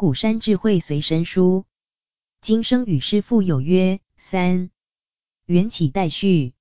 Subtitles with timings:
[0.00, 1.66] 法鼓山智慧随身书，
[2.40, 4.00] 今生与师父有约。
[4.16, 4.70] 三、
[5.44, 6.54] 缘起待续。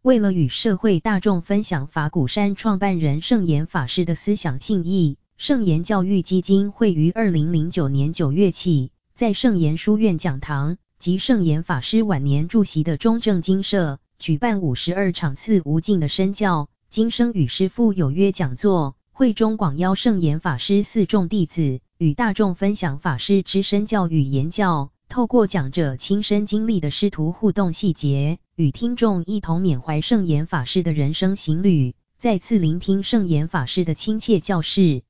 [0.00, 18.96] 为了与社会大众分享法鼓山创办人圣严法师的思想信义，圣严教育基金会于二零零九年九月起，在圣严书院讲堂及圣严法师晚年驻席的中正精舍，举办五十二场次无尽的身教、今生与师父有约讲座。
[19.14, 24.90] 会中广邀圣严法师四众弟子，与大众分享法师之身教与言教。
[25.08, 35.02] 透过讲者亲身经历的师徒互动细节，与听众一同缅怀圣严法师的人生行旅，再次聆听圣严法师的亲切教示。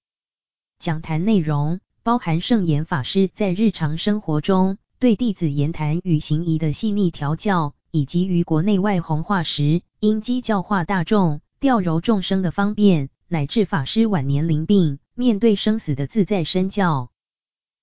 [0.78, 17.10] 讲坛内容包含圣严法师在日常生活中对弟子言谈与行仪的细腻调教，以及于国内外弘化时因机教化大众、调柔众生的方便，乃至法师晚年临病面对生死的自在身教。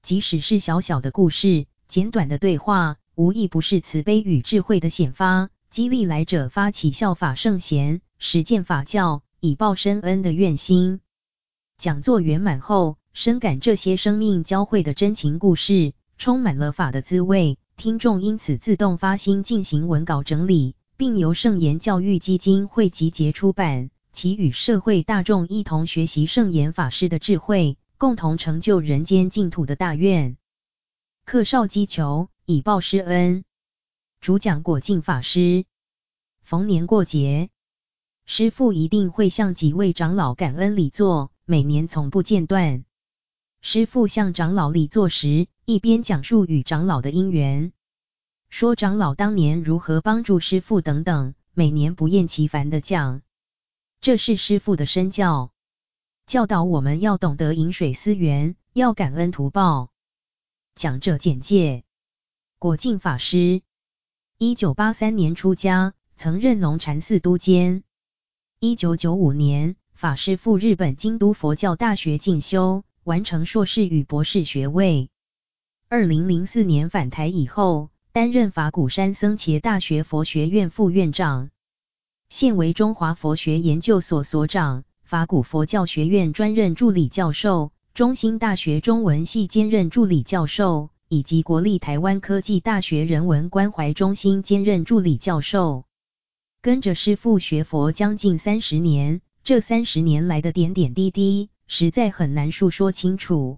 [0.01, 1.67] 即使是小小的故事。
[1.87, 11.01] 简短的对话，无一不是慈悲与智慧的显发，激励来者发起效法圣贤，实践法教，以报深恩的愿心。
[11.77, 17.57] 讲座圆满后，深感这些生命交汇的真情故事，充满了法的滋味。
[17.75, 30.35] 听众因此自动发心进行文稿整理，并由圣严教育基金会集结出版，其与社会大众一同学习圣严法师的智慧，共同成就人间净土的大愿。
[31.25, 33.43] 克绍积求，以报师恩。
[34.19, 35.65] 主讲果净法师。
[36.41, 37.49] 逢年过节，
[38.25, 42.83] 师父一定会向几位长老感恩礼座，每年从不间断。
[43.61, 47.71] 师父向长老礼座时，一边讲述与长老的因缘，
[48.49, 53.21] 说长老当年如何帮助师父等等，每年不厌其烦的讲。
[54.01, 55.51] 这是师父的身教，
[56.25, 59.89] 教导我们要懂得饮水思源，要感恩图报。
[60.73, 61.83] 讲者简介：
[62.59, 63.61] 果净法师，
[64.37, 67.83] 一九八三年出家，曾任农禅寺督监。
[68.59, 75.09] 一九九五年，法师赴日本京都佛教大学进修，完成硕士与博士学位。
[75.89, 81.49] 二零零四年返台以后，担任法鼓山僧伽大学佛学院副院长，
[82.29, 87.71] 现为中华佛学研究所所长，法鼓佛教学院专任助理教授。
[87.95, 95.85] 中兴大学中文系兼任助理教授，以及国立台湾科技大学人文关怀中心兼任助理教授。
[96.61, 103.57] 跟着师父学佛将近三十年，这三十年来的点点滴滴，实在很难述说清楚。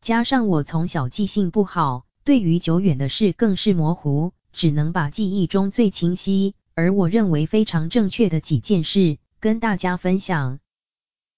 [0.00, 10.58] 加上我从小记性不好，对于久远的事更是模糊，只能把记忆中最清晰，而我认为非常正确的几件事，跟大家分享。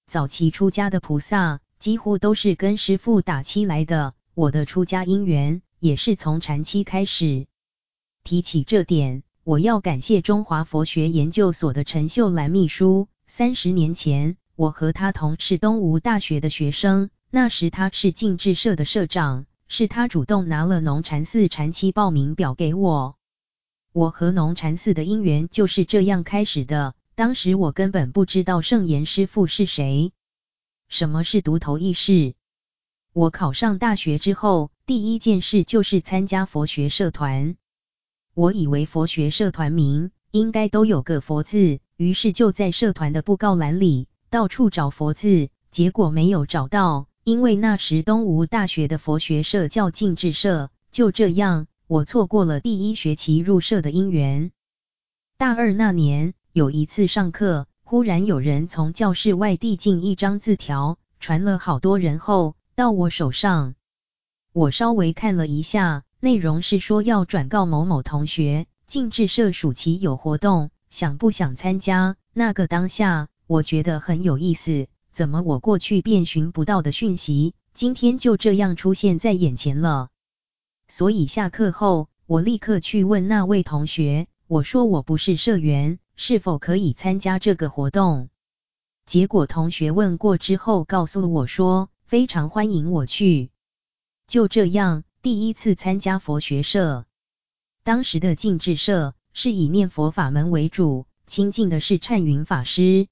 [0.06, 1.60] 早期出家的菩萨。
[1.78, 7.47] 几乎都是跟师父打七来的，我的出家因缘也是从禅七开始。
[8.24, 13.08] 提起这点，我要感谢中华佛学研究所的陈秀兰秘书。
[13.26, 23.16] 三十年前，我和他同是东吴大学的学生，那时他是净智社的社长，是他主动拿了农禅寺禅七报名表给我。
[23.96, 26.94] 我和农禅寺的因缘就是这样开始的。
[27.14, 30.12] 当时我根本不知道圣严师父是谁。
[30.86, 32.34] 什么是独头意识？
[33.14, 37.56] 我考上大学之后，第一件事就是参加佛学社团。
[38.34, 50.68] 我以为佛学社团名应该都有个佛字，于是就在社团的布告栏里到处找佛字，结果没有找到，因为那时东吴大学的佛学社叫净智社。
[50.92, 54.50] 就这样，我错过了第一学期入社的因缘。
[55.38, 57.69] 大二那年，有一次上课。
[57.84, 63.76] 忽然有人从教室外递进一张字条，传了好多人后到我手上。
[64.53, 72.16] 我稍微看了一下，内容是说要转告某某同学，净智社暑期有活动，想不想参加？
[72.33, 80.09] 那个当下，我觉得很有意思，怎么我过去遍寻不到的讯息，今天就这样出现在眼前了？
[80.88, 85.98] 所以下课后，我立刻去问那位同学，我说我不是社员。
[86.18, 88.30] 是否可以参加这个活动？
[89.04, 93.50] 结果同学问过之后，告诉我说非常欢迎我去。
[94.27, 97.04] 就这样，第一次参加佛学社。
[97.83, 103.09] 当时的净智社是以念佛法门为主，亲近的是忏云法师。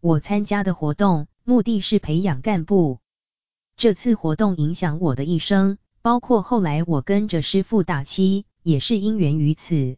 [0.00, 2.98] 我参加的活动目的是培养干部。
[3.76, 9.96] 这次活动影响我的一生，包括后来我跟着师父打七，也是因缘于此。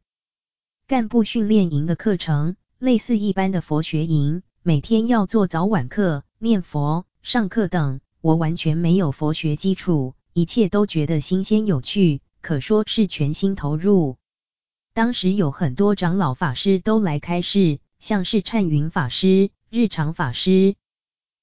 [0.87, 8.01] 干部训练营的课程类似一般的佛学营，每天要做早晚课、念佛、上课等。
[8.21, 14.17] 我完全没有佛学基础，一切都觉得新鲜有趣，可说是全心投入。
[14.93, 20.75] 当时有很多长老法师都来开示，像是忏云法师、日常法师。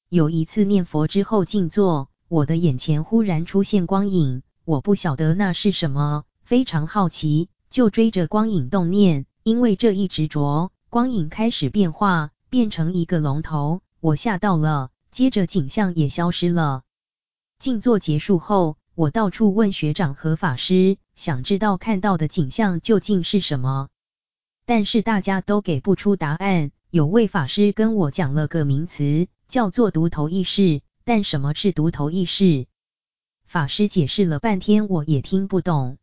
[0.08, 9.26] 有一次念佛之后静坐，我的眼前忽然出现光影，我不晓得那是什么，非常好奇，就追着光影动念。
[9.44, 16.84] 因为这一执着，光影开始变化，变成一个龙头，我吓到了，接着景象也消失了。
[17.60, 23.90] 静坐结束后，我到处问学长和法师，想知道看到的景象究竟是什么，
[24.66, 26.72] 但是大家都给不出答案。
[26.92, 32.68] 有位法师跟我讲了个名词，叫做独头意识，但什么是独头意识？
[33.52, 35.98] 法师解释了半天，我也听不懂。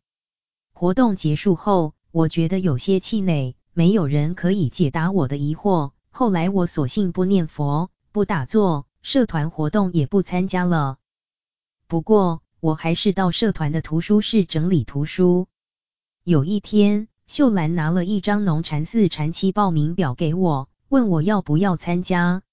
[0.71, 5.89] 活动结束后，我觉得有些气馁，没有人可以解答我的疑惑。
[6.11, 10.99] 后来我索性不念佛，不打坐，社团活动也不参加了。
[11.87, 15.47] 不过，我还是到社团的图书室整理图书。
[16.23, 22.43] 有一天，秀兰拿了一张农禅寺禅期报名表给我，问我要不要参加。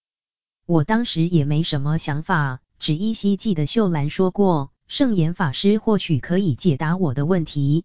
[0.64, 7.84] 我当时也没什么想法，只依稀记得秀兰说过，圣严法师或许可以解答我的问题。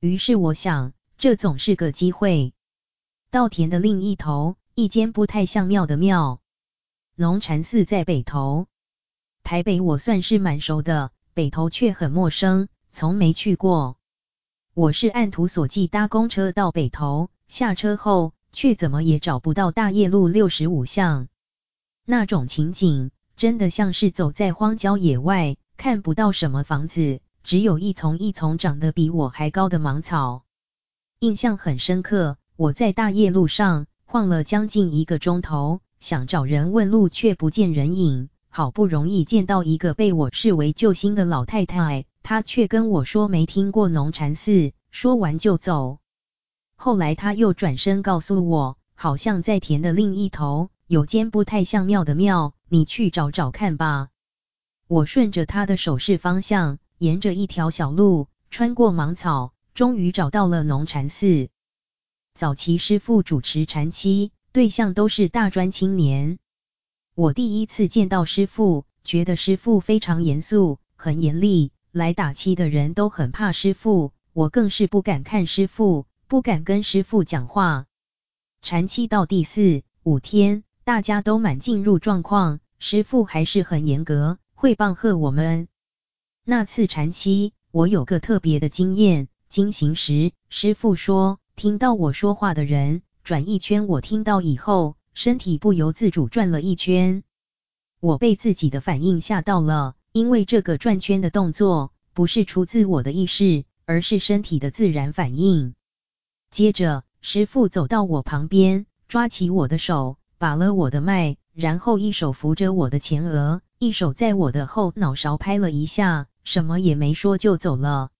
[0.00, 2.52] 于是我想，这总是个机会。
[3.30, 6.40] 稻田的另一头，一间不太像庙的庙，
[7.14, 8.66] 农禅寺在北头。
[9.42, 11.12] 台北我算是蛮熟的。
[11.32, 13.98] 北头却很陌生，从没去过。
[14.72, 21.28] 我是按图索骥搭公车到北头，下车后却怎么也找不到大业路六十五巷。
[22.06, 30.44] 那种情景，真的像是走在荒郊野外，看不到什么房子，只有一丛一丛长得比我还高的芒草。
[31.20, 38.28] 印象很深刻，我在大业路上晃了将近一个钟头，想找人问路，却不见人影。
[38.48, 45.98] 好不容易见到一个被我视为救星的老太太，她却跟我说没听过农禅寺，说完就走。
[46.74, 54.08] 后来她又转身告诉我，好像在田的另一头有间不太像庙的庙，你去找找看吧。
[54.88, 61.48] 我顺着他的手势方向，沿着一条小路，穿过芒草，终于找到了农禅寺。
[62.34, 66.38] 早期师傅主持禅期，对象都是大专青年。
[67.16, 77.86] 我第一次见到师傅，觉得师傅非常严肃，很严厉，来打七的人都很怕师傅，我更是不敢看师傅，不敢跟师傅讲话。
[78.62, 85.68] 禅期到第四、五天，大家都满进入状况，师傅还是很严格，会棒喝我们。
[86.42, 94.96] 那次禅期，我有个特别的经验，经行时，师父说，听到我说话的人转一圈，我听到以后。
[95.12, 97.22] 身体不由自主转了一圈，
[98.00, 105.74] 我被自己的反应吓到了，因为这个转圈的动作不是出自我的意识，而是身体的自然反应。
[106.50, 118.10] 接着，师父走到我旁边，抓起我的手，把了我的脉，然后一手扶着我的前额，一手在我的后脑勺拍了一下，什么也没说就走了。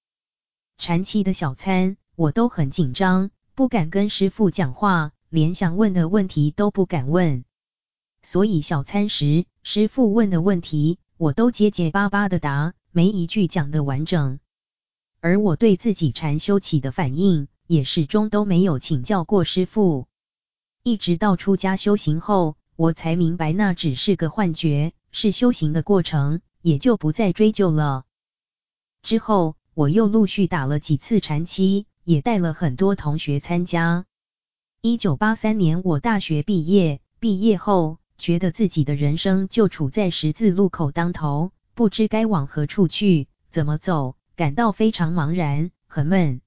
[0.76, 5.12] 禅期的小参，我都很紧张，不敢跟师父讲话。
[5.28, 7.44] 连想问的问题都不敢问，
[8.22, 14.38] 所以小参时，师父问的问题，我都结结巴巴的答，没一句讲的完整。
[15.20, 20.06] 而我对自己禅修起的反应，也始终都没有请教过师父。
[20.84, 28.04] 一直到出家修行后，我才明白那只是个幻觉，是修行的过程，也就不再追究了。
[29.02, 34.04] 之后，我又陆续打了几次禅期，也带了很多同学参加。
[34.82, 46.42] 一九八三年，我大学毕业，毕业后觉得自己的人生就处在十字路口当头，不知该往何处去，怎么走，感到非常茫然，很闷。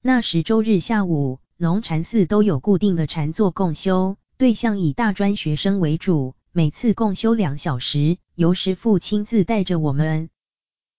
[0.00, 10.30] 那时周日下午，农禅寺都有固定的禅坐共修，对象以大专学生为主，每次共修两小时，由师父亲自带着我们。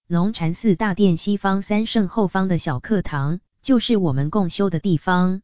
[0.07, 5.41] 龙禅寺大殿西方三圣后方的小课堂，就是我们共修的地方。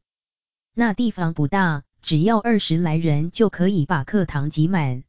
[0.75, 5.01] 那地方不大，只要二十来人就可以把课堂挤满。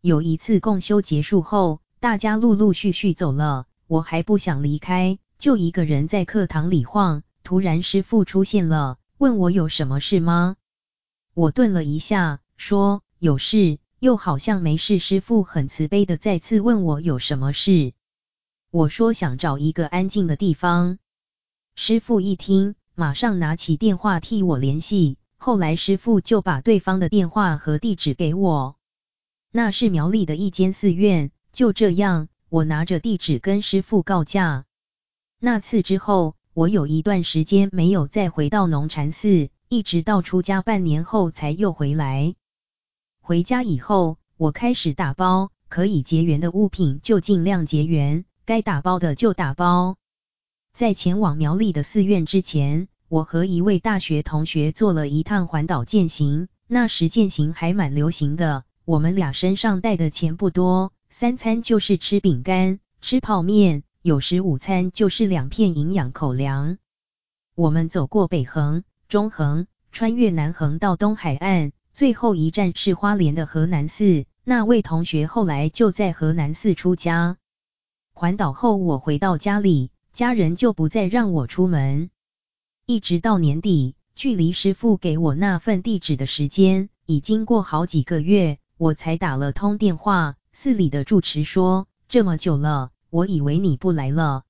[0.00, 7.22] 有一次共修结束后，大家陆陆续续走了，我还不想离开，就一个人在课堂里晃。
[7.42, 10.56] 突然师父出现了，问我有什么事吗？
[11.36, 14.98] 我顿了一下，说有事，又好像没事。
[14.98, 17.92] 师傅很慈悲的再次问我有什么事，
[18.70, 20.96] 我说想找一个安静的地方。
[21.74, 22.74] 师傅一听。
[22.94, 28.76] 马上拿起电话替我联系，后来师傅就把对方的电话和地址给我。
[29.52, 34.64] 那是苗栗的一间寺院，就这样，我拿着地址跟师傅告假。
[35.38, 42.34] 那次之后，我有一段时间没有再回到农禅寺，一直到出家半年后才又回来。
[43.20, 49.96] 回家以后，我开始打包，可以结缘的物品就尽量结缘，该打包的就打包。
[50.72, 56.48] 在前往苗栗的寺院之前，我和一位大学同学做了一趟环岛健行。
[56.68, 66.78] 那时健行还蛮流行的，我们俩身上带的钱不多，三餐就是吃饼干、吃泡面，有时午餐就是两片营养口粮。
[67.54, 74.24] 我们走过北横、中横，穿越南横到东海岸，最后一站是花莲的河南寺。
[74.42, 77.36] 那位同学后来就在河南寺出家。
[78.12, 82.10] 环岛后，我回到家里，家人就不再让我出门，
[82.84, 83.94] 一直到年底。
[84.14, 90.36] 距离师傅给我那份地址的时间已经过好几个月，我才打了通电话。
[90.54, 94.44] 寺里的住持说：“这么久了，我以为你不来了。”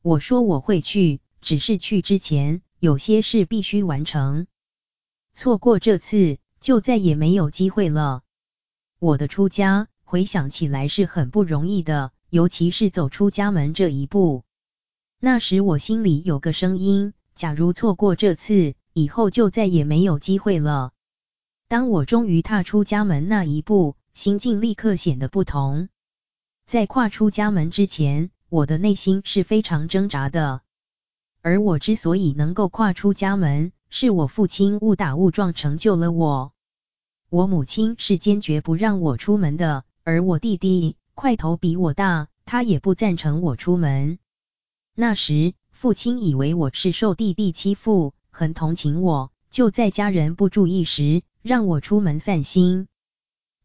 [0.00, 4.46] 我说：“我会去，只是去之前有些事必须完成。
[5.32, 8.22] 错过这次，就再也没有机会了。”
[8.98, 14.44] 我的出家，回想起来是很不容易的，尤其是走出家门这一步。
[15.20, 20.92] 那时我心里有个声音：假如错过这次，以后就再也没有机会了。
[21.68, 25.88] 当我终于踏出家门那一步，心境立刻显得不同。
[26.64, 30.62] 在跨出家门之前，我的内心是非常挣扎的。
[31.46, 36.50] 而我之所以能够跨出家门，是我父亲误打误撞成就了我。
[37.30, 44.18] 我母亲是坚决不让我出门的，而我弟弟块头比我大，他也不赞成我出门。
[44.96, 48.12] 那时，父亲以为我是受弟弟欺负。
[48.32, 52.88] 很同情我，就在家人不注意时，让我出门散心。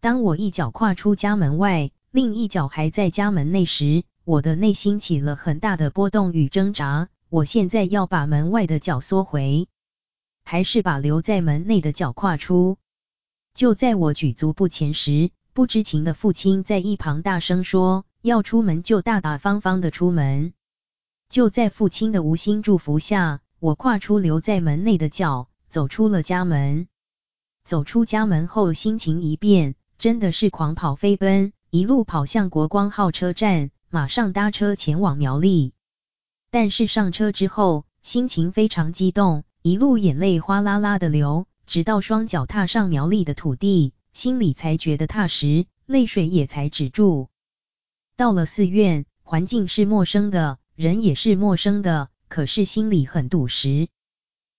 [0.02, 7.10] 当我一脚跨出家门外，另一脚还在家门内时，我的内心起了很大的波动与挣扎。
[7.32, 9.70] 我现在要把门外的脚缩回，
[10.44, 12.78] 还是把留在门内的脚跨出？
[13.54, 20.52] 就在我举足不前时，不知情的父亲在一旁大声说：“要出门就大大方方的出门。”
[21.30, 23.40] 就在父亲的无心祝福下。
[23.60, 26.90] 我跨出留在门内的脚，走出了家门。
[27.64, 35.72] 走出家门后，心情一变，真的是狂跑飞奔，一路跑向国光号车站，马上搭车前往苗栗。
[36.52, 47.30] 但是上车之后，心情非常激动，一路眼泪哗啦啦的流，直到双脚踏上苗栗的土地，心里才觉得踏实，泪水也才止住。
[48.18, 52.10] 到了寺院，环境是陌生的，人也是陌生的。
[52.28, 53.88] 可是心里很笃实。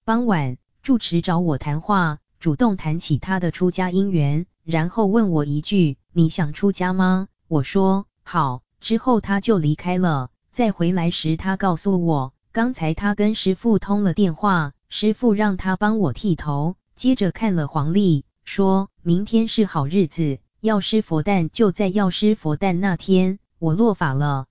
[0.04, 10.30] 傍晚，住持找我谈话，主动谈起他的出家因缘，然后问我一句：“你想出家吗？”我说：“好。”之后他就离开了。
[10.52, 16.76] 再回来时，他告诉我，刚才他跟师傅通了电话，师傅让他帮我剃头。
[16.94, 24.44] 接着看了黄历，说明天是好日子，药师佛诞就在药师佛诞那天，我落法了。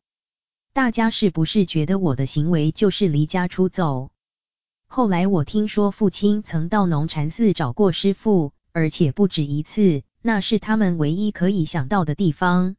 [0.73, 4.09] 大家是不是觉得我的行为就是离家出走？
[4.87, 12.75] 后来我听说父亲曾到农禅寺找过师傅，而且不止一次，那是他们唯一可以想到的地方。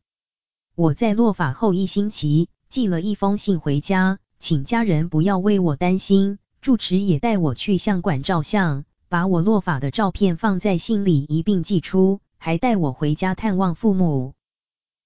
[0.74, 6.38] 我在落法后一星期，寄了一封信回家，请家人不要为我担心。
[6.62, 14.32] 住持也带我去相馆照相，把我落法的照片放在信里一并寄出，还带我回家探望父母。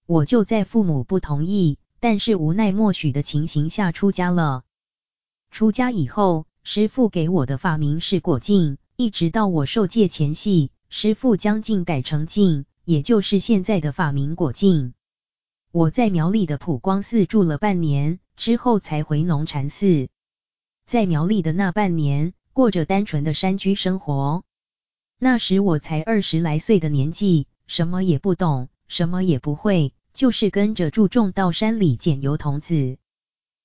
[0.06, 1.78] 我就在父母不同意。
[1.98, 4.62] 但是无奈默许的情形下出家了。
[5.50, 14.92] 出家以后，师父给我的法名是果净，一直到我受戒前夕，师父将净改成净，也就是现在的法名果净。
[15.76, 20.08] 我在苗栗的普光寺住了半年，之后才回农禅寺。
[20.86, 24.42] 在苗栗的那半年，过着单纯的山居生活。
[25.18, 29.92] 那时我才二十来岁的年纪，什么也不懂，什么也不会。
[30.14, 32.96] 就是跟着注重到山里捡油桐子。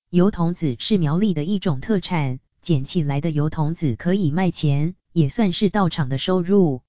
[0.10, 6.82] 油桐子是苗栗的一种特产，捡起来的油桐子可以卖钱，也算是道场的收入。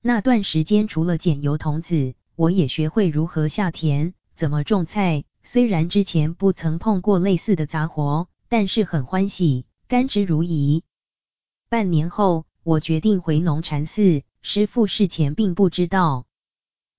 [0.00, 5.24] 那段时间除了捡油桐子，我也学会如何下田，怎么种菜。
[5.42, 10.82] 虽然之前不曾碰过类似的杂活，但是很欢喜，甘之如饴。
[11.68, 16.24] 半年后，我决定回农禅寺，师父事前并不知道。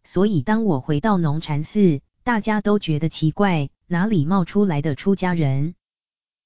[0.04, 5.74] 所以，当我回到农禅寺，大家都觉得奇怪，哪里冒出来的出家人？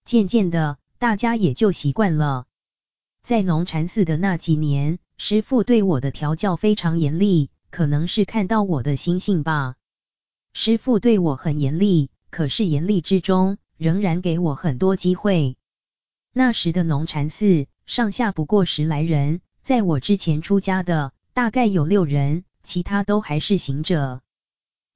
[0.06, 2.46] 渐渐的，大家也就习惯了。
[3.22, 9.76] 在农禅寺的那几年，师父对我的调教非常严厉，可能是看到我的心性吧。
[10.54, 15.56] 师父对我很严厉，可是严厉之中，仍然给我很多机会。
[16.34, 24.22] 那时的农禅寺上下不过十来人，在我之前出家的大概有六人，其他都还是行者。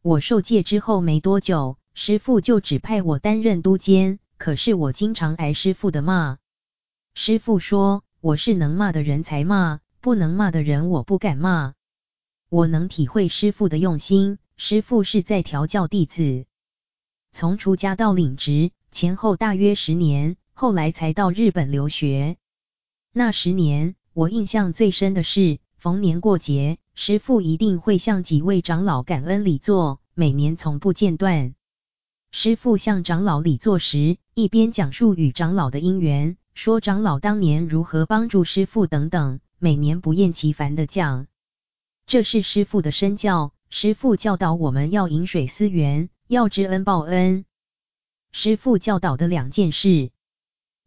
[0.01, 6.38] 我受戒之后没多久，师父就指派我担任督监，可是我经常挨师父的骂。
[7.15, 11.74] 师父说我是能骂的人才骂，不能骂的人我不敢骂。
[12.50, 16.45] 我能体会师父的用心，师父是在调教弟子。
[17.31, 22.38] 从出家到领职前后大约十年，后来才到日本留学。
[23.12, 31.55] 那十年，我印象最深的是，逢年过节，师父一定会向几位长老感恩礼座，每年从不间断。
[32.31, 41.27] 师父向长老礼座时，一边讲述与长老的因缘，说长老当年如何帮助师父等等，每年不厌其烦地讲。
[42.05, 47.43] 这是师父的身教，师父教导我们要饮水思源，要知恩报恩。
[48.31, 50.11] 师父教导的两件事：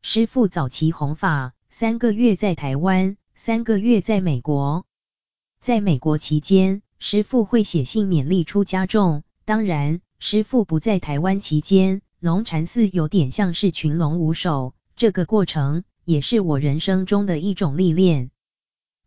[0.03, 4.87] 师父早期弘法，三个月在台湾，三个月在美国。
[5.61, 9.25] 在美国期间，师父会写信勉励出家众。
[9.45, 14.75] 当然，师父不在台湾期间，龙禅寺有点像是群龙无首。
[14.95, 18.31] 这个过程也是我人生中的一种历练。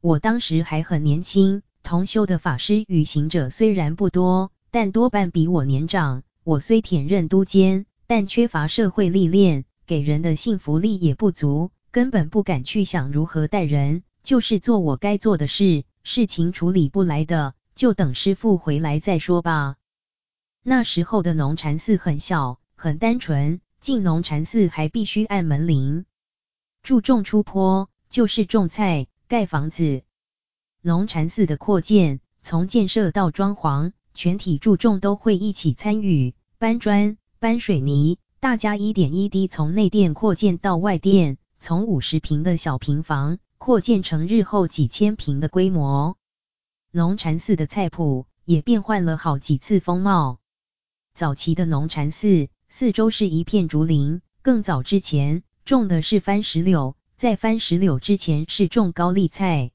[0.02, 6.22] 我当时还很年轻，同修的法师与行者虽然不多，但多半比我年长。
[6.44, 15.84] 我虽忝任督监，但缺乏社会历练，给人的信服力也不足，根本不敢去想如何待人，就是做我该做的事。
[16.04, 19.76] 事情处理不来的，就等师傅回来再说吧。
[20.62, 26.06] 那时候的农禅寺很小，很单纯，进农禅寺还必须按门铃。
[26.84, 30.04] 注重出坡，就是种菜、盖房子。
[30.82, 43.40] 农禅寺的扩建，从建设到装潢，全体注重都会一起参与，搬砖、搬水泥，大家一点一滴从内殿扩建到外殿，从五十平的小平房。
[43.58, 46.16] 扩建成日后几千平的规模，
[46.92, 50.40] 农禅寺的菜圃也变换了好几次风貌。
[51.14, 59.72] 早期的农禅寺四周是一片竹林，更早之前种的是番石榴，在番石榴之前是种高丽菜。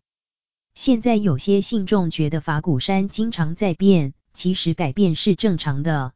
[0.75, 6.13] 现在有些信众觉得法鼓山经常在变，其实改变是正常的。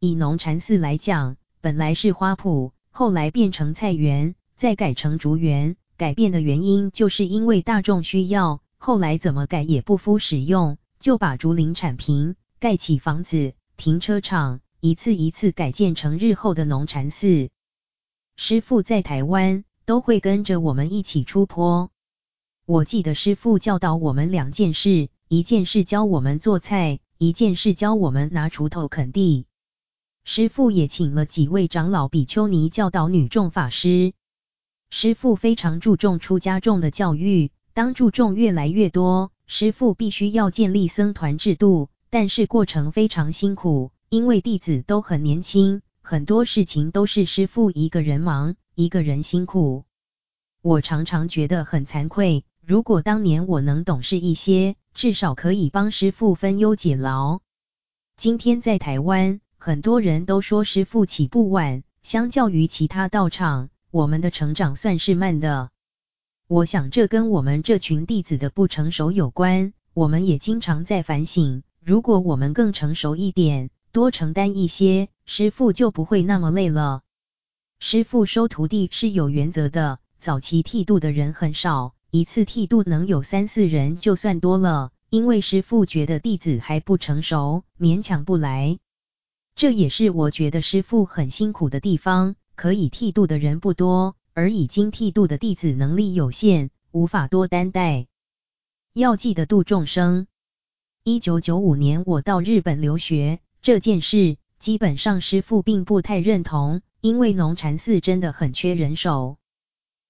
[0.00, 5.76] 以农禅寺来讲，本来是花圃，后来变成菜园，再改成竹园。
[5.98, 17.50] 改变的原因就是因为大众需要，后来怎么改也不敷使用，就把竹林铲平，盖起房子、停车场，一次一次改建成日后的农禅寺。
[18.36, 21.90] 师父在台湾都会跟着我们一起出坡。
[22.66, 29.44] 我记得师父教导我们两件事，一件事教我们做菜，一件事教我们拿锄头垦地。
[30.24, 34.14] 师父也请了几位长老比丘尼教导女众法师。
[34.88, 49.84] 师父非常注重出家众的教育，当注重越来越多，师父必须要建立僧团制度，但是过程非常辛苦，因为弟子都很年轻，很多事情都是师父一个人忙，一个人辛苦。
[50.62, 57.40] 我常常觉得很惭愧，如果当年我能懂事一些，至少可以帮师傅分忧解劳。
[58.16, 63.68] 今天在台湾，很多人都说师傅起步晚，相较于其他道场。
[63.90, 65.68] 我们的成长算是慢的，
[66.48, 69.74] 我想这跟我们这群弟子的不成熟有关。
[69.92, 77.02] 我们也经常在反省，如果我们更成熟一点，多承担一些，师傅就不会那么累了。
[77.78, 88.78] 师傅收徒弟是有原则的，早期剃度的人很少，一次剃度能有三四人就算多了，因为师父觉得弟子还不成熟，勉强不来。
[89.56, 92.36] 这也是我觉得师父很辛苦的地方。
[92.54, 98.06] 可以剃度的人不多，而已经剃度的弟子能力有限，无法多担待。
[98.92, 100.28] 要记得度众生。
[101.02, 109.36] 一九九五年我到日本留学，这件事基本上师父并不太认同，因为农禅寺真的很缺人手。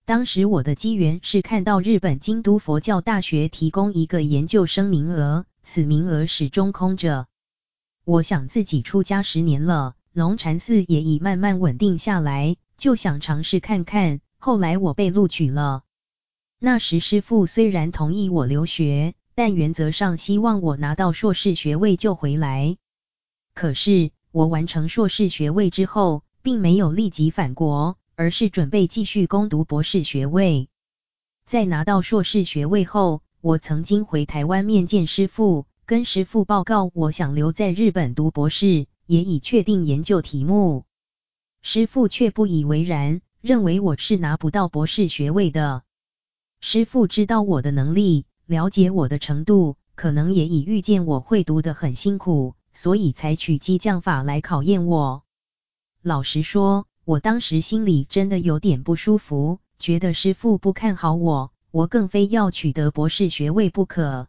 [0.06, 7.26] 当时我的机缘是看到日本京都佛教大学提供一个研究生名额，此名额始终空着。
[8.04, 9.94] 我想自己出家十年了。
[10.12, 14.20] 龙禅寺也已慢慢稳定下来，就想尝试看看。
[14.36, 15.84] 后来我被录取了。
[16.58, 22.76] 那时师父虽然同意我留学，但原则上希望我拿到硕士学位就回来。
[23.54, 30.68] 可是我完成硕士学位之后，并没有立即返国，而是准备继续攻读博士学位。
[31.46, 40.85] 在拿到硕士学位后，我曾经回台湾面见师父，跟师父报告我想留在日本读博士，也已确定研究题目。
[41.61, 45.83] 师父却不以为然，认为我是拿不到博士学位的。
[46.61, 55.24] 师父知道我的能力，了解我的程度，可能也已预见我会读得很辛苦，所以采取激将法来考验我。
[56.00, 64.26] 老实说，我当时心里真的有点不舒服，觉得师父不看好我，我更非要取得博士学位不可。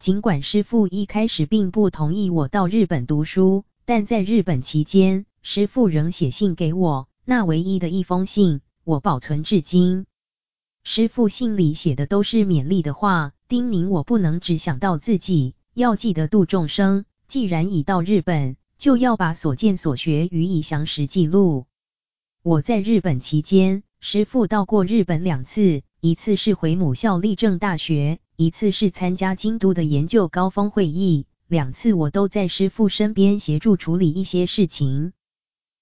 [0.00, 10.06] 尽管师父一开始并不同意我到日本读书，但在日本期间，师父仍写信给我，那唯一的一封信，我保存至今。
[10.82, 17.04] 师父信里写的都是勉励的话，叮咛我不能只想到自己，要记得度众生。
[17.28, 21.66] 既然已到日本，就要把所见所学予以详实记录。
[22.42, 31.26] 我在日本期间，师父到过日本两次，一次是回母校立正大学，一次是参加京都的研究高峰会议。
[31.48, 35.12] 两次我都在师父身边协助处理一些事情。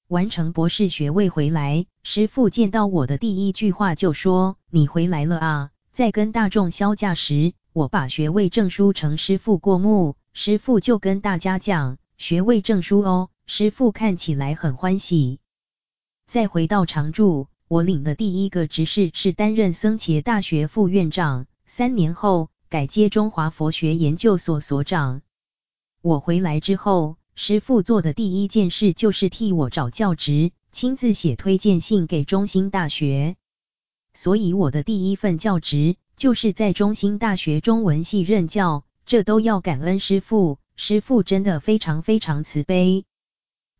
[0.09, 15.39] 完成博士学位回来，师父见到我的第一句话就说：“你回来了啊！”在跟大众销假时，我把学位证书呈师父过目，师父就跟大家讲：“学位证书哦。”师父看起来很欢喜。
[16.27, 25.23] 再回到常住，我领的第一个职事是担任僧伽大学副院长，三年后改接中华佛学研究所所长。
[26.03, 33.37] 我回来之后，师父做的第一件事就是替我找教职，亲自写推荐信给中兴大学。
[34.13, 40.59] 所以我的第一份教职就是在中兴大学中文系任教，这都要感恩师父。
[40.77, 43.05] 师父真的非常非常慈悲。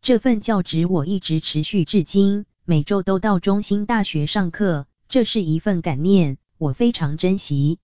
[0.01, 7.77] 这份教职我一直持续至今，每周都到中心大学上课，这是一份感念，我非常珍惜。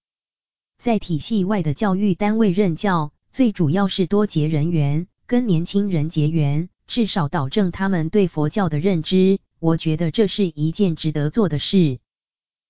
[0.80, 5.08] 在体系外的教育单位任教，最主要是多结人缘。
[5.26, 12.00] 跟年轻人结缘，至少导正他们对佛教的认知，我觉得这是一件值得做的事。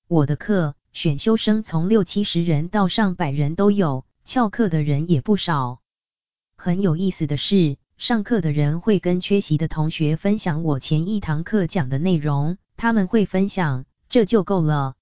[0.08, 5.80] 我的课，选修生从六七十人到上百人都有，翘课的人也不少。
[6.64, 14.94] 很有意思的是，上课的人会跟缺席的同学分享我前一堂课讲的内容，他们会分享，这就够了。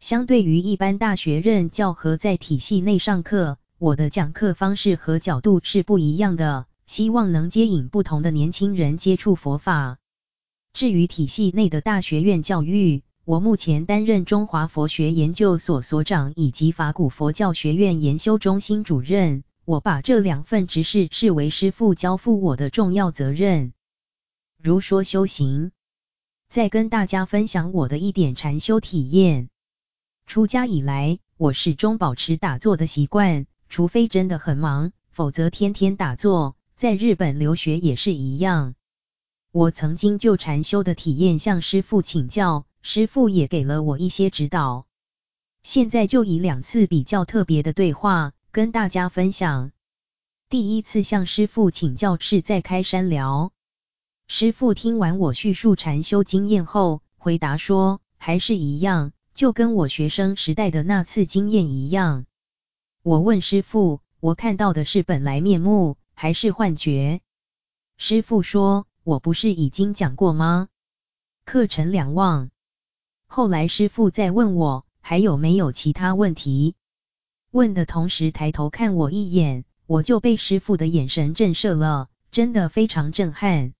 [0.00, 6.66] 相对于一般大学任教和在体系内上课，我的讲课方式和角度是不一样的。
[6.88, 9.98] 希望能接引不同的年轻人接触佛法。
[10.72, 19.44] 至于体系内的大学院教育，我目前担任中华佛学研究所所长以及法鼓佛教学院研修中心主任。
[19.70, 23.72] 我把这两份执事视为师父交付我的重要责任。
[24.60, 25.70] 如说修行，
[26.48, 29.48] 再跟大家分享我的一点禅修体验。
[30.26, 36.56] 出家以来，我始终保持打坐的习惯，除非真的很忙，否则天天打坐。
[36.74, 38.74] 在日本留学也是一样，
[39.52, 44.88] 我曾经就禅修的体验向师父请教，师父也给了我一些指导。
[45.62, 49.70] 现在就以两次比较特别的对话跟大家分享。
[50.48, 53.52] 第一次向师父请教是在开山寮，
[54.26, 62.26] 师父听完我叙述禅修经验后，回答说还是一样，就跟我学生时代的那次经验一样。
[63.02, 67.20] 我问师父，我看到的是本来面目，还是幻觉？
[67.98, 70.68] 师父说：“我不是已经讲过吗？
[71.44, 72.50] 客尘两忘。”
[73.28, 76.74] 后来师父再问我还有没有其他问题，
[77.52, 83.72] 问的同时抬头看我一眼，我就被师傅的眼神震慑了，真的非常震撼。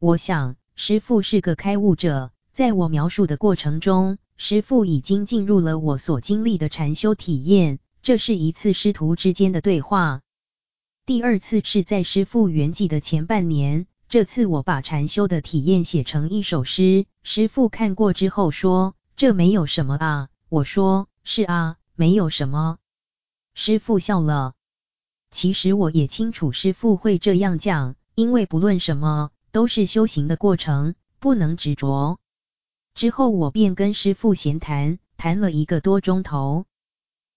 [0.00, 10.22] 我想师傅是个开悟者，在我描述的过程中，师傅已经进入了我所经历的禅修体验，这是一次师徒之间的对话。
[11.06, 22.78] 第二次是在师傅圆寂的前半年，这次我把禅修的体验写成一首诗，师傅看过之后说：“这没有什么啊。”我说：“是啊，没有什么。”
[23.60, 24.52] 师父笑了。
[25.32, 32.20] 其实我也清楚师父会这样讲，因为不论什么都是修行的过程，不能执着。
[32.94, 36.66] 之后我便跟师父闲谈，谈了一个多钟头。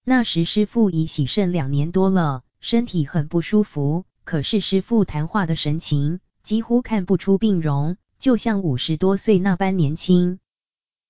[0.04, 2.44] 那时师父已洗肾两年多了。
[2.60, 10.38] 身体很不舒服，可是师父谈话的神情几乎看不出病容，就像五十多岁那般年轻。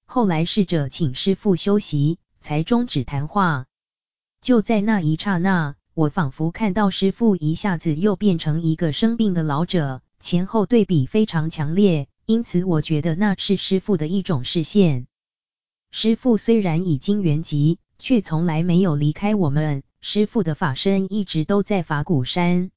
[0.05, 3.65] 后来试着请师父休息，才终止谈话。
[4.41, 15.05] 就在那一刹那，我仿佛看到师父一下子又变成一个生病的老者，前后对比非常强烈，因此我觉得那是师父的一种示现。
[15.91, 19.83] 师父虽然已经圆寂，却从来没有离开我们。
[20.01, 22.71] 师父的法身一直都在法鼓山，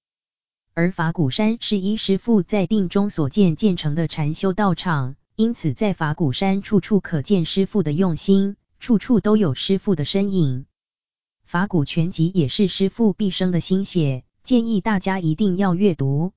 [0.74, 10.66] 而法鼓山是依师父在定中所见建成的禅修道场，因此在法鼓山处处可见师父的用心，处处都有师父的身影。
[11.44, 16.32] 法鼓全集也是师父毕生的心血，建议大家一定要阅读。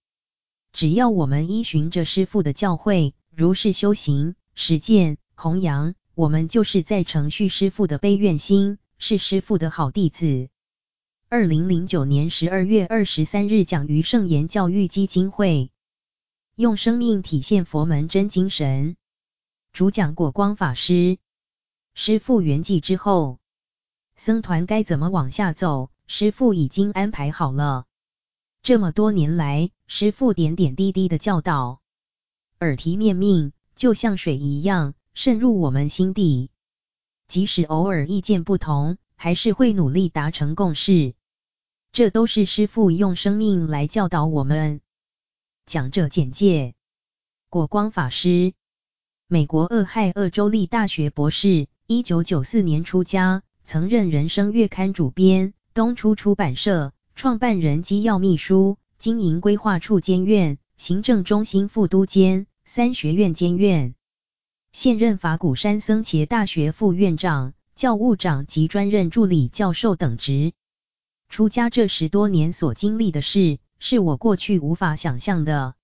[0.73, 10.49] 只要我们依循着师父的教诲，如是修行、实践、弘扬，我们就是在承续师父的悲愿心，是师父的好弟子。
[11.29, 15.71] 二零零九年十二月二十三日讲于圣言教育基金会，
[16.55, 18.97] 用生命体现佛门真精神。
[19.71, 21.17] 主讲果光法师。
[21.93, 23.39] 师父圆寂之后，
[24.17, 25.91] 僧团该怎么往下走？
[26.07, 27.85] 师父已经安排好了。
[28.63, 31.81] 这么多年来，师父点点滴滴的教导，
[32.59, 36.49] 耳提面命，就像水一样渗入我们心底。
[37.27, 41.13] 即使偶尔意见不同，还是会努力达成共识。
[41.91, 44.81] 这都是师父用生命来教导我们。
[45.65, 46.73] 讲者简介：
[47.49, 48.53] 果光法师，
[49.27, 63.93] 美国俄亥俄州立大学博士，一九九四年出家，曾任人生月刊主编、东初出版社创办人机要秘书、经营规划处监院、行政中心副督监、三学院监院，
[64.71, 70.53] 现任法鼓山僧伽大学副院长、教务长及专任助理教授等职。
[71.27, 75.75] 出家这十多年所经历的事，是我过去无法想象的。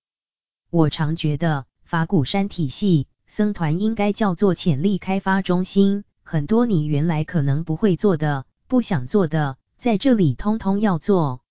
[0.70, 11.42] 我常觉得法鼓山体系僧团应该叫做潜力开发中心，很多你原来可能不会做的、不想做的，在这里通通要做。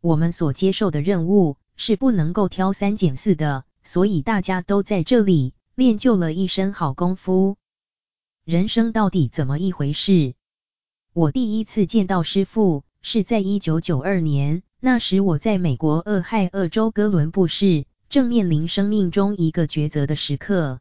[0.00, 7.56] 我们所接受的任务是不能够挑三拣四的，所以大家都在这里练就了一身好功夫。
[8.44, 10.34] 人生到底怎么一回事？
[11.12, 12.82] 我第一次见到师父。
[13.00, 20.80] 是在一九九二年，那时我在美国俄亥俄州哥伦布市，正面临生命中一个抉择的时刻。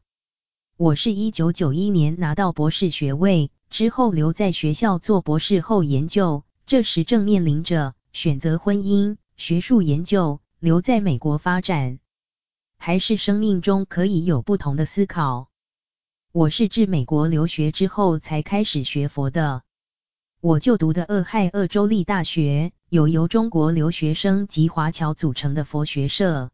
[0.80, 11.98] 我是一九九一年拿到博士学位之后，留在学校做博士后研究，这时正面临着选择婚姻、学术研究、留在美国发展，
[12.78, 15.50] 还是生命中可以有不同的思考。
[16.32, 19.64] 我是至美国留学之后才开始学佛的。
[20.42, 26.52] 我就读的俄亥俄州立大学有由中国留学生及华侨组成的佛学社。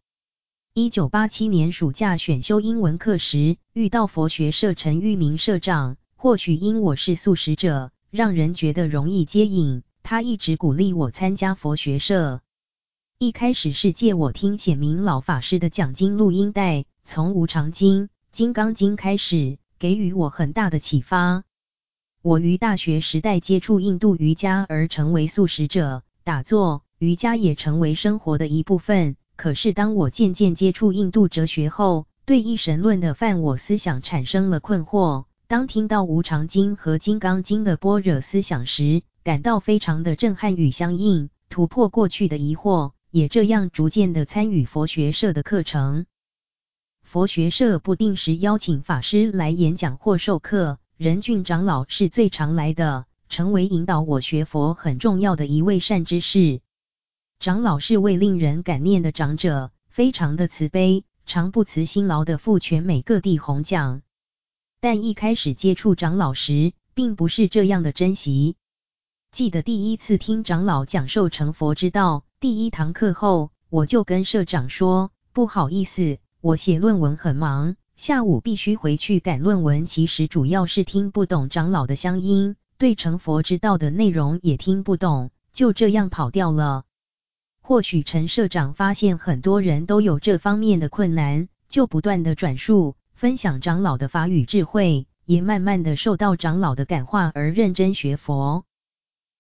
[0.76, 9.84] 一九八七年暑假选修英文课时，遇到佛学社陈玉明社长，或许因我是素食者，让人觉得容易接引。
[10.02, 12.42] 他一直鼓励我参加佛学社。
[13.20, 21.44] 一开始是借我听显明老法师的讲经录音带，从《无常经》《金刚经》开始，给予我很大的启发。
[22.24, 29.18] 我于大学时代接触印度瑜伽而成为素食者，打坐、瑜伽也成为生活的一部分。
[29.36, 35.26] 可是当我渐渐接触印度哲学后，对一神论的犯我思想产生了困惑。
[35.48, 46.06] 当听到无常经和金刚经的般若思想时，感到非常的震撼与相应，突破过去的疑惑，也这样逐渐的参与佛学社的课程。
[47.04, 50.80] 佛学社不定时邀请法师来演讲或授课。
[50.96, 56.62] 仁俊长老是最常来的，成为引导我学佛很重要的一位善知识。
[57.44, 64.02] 长老是位令人感念的长者，非常的慈悲，常不辞辛劳的赴全美各地弘讲。
[64.80, 68.56] 但一开始接触长老时，并不是这样的珍惜。
[69.30, 86.86] 记得第一次听长老讲授成佛之道第一堂课后，我就跟社长说：“不好意思，我写论文很忙。”下午必须回去赶论文，其实主要是听不懂长老的乡音，对成佛之道的内容也听不懂，就这样跑掉了。
[87.66, 98.66] 或许陈社长发现很多人都有这方面的困难，就不断的转述分享长老的法语智慧，也慢慢的受到长老的感化而认真学佛。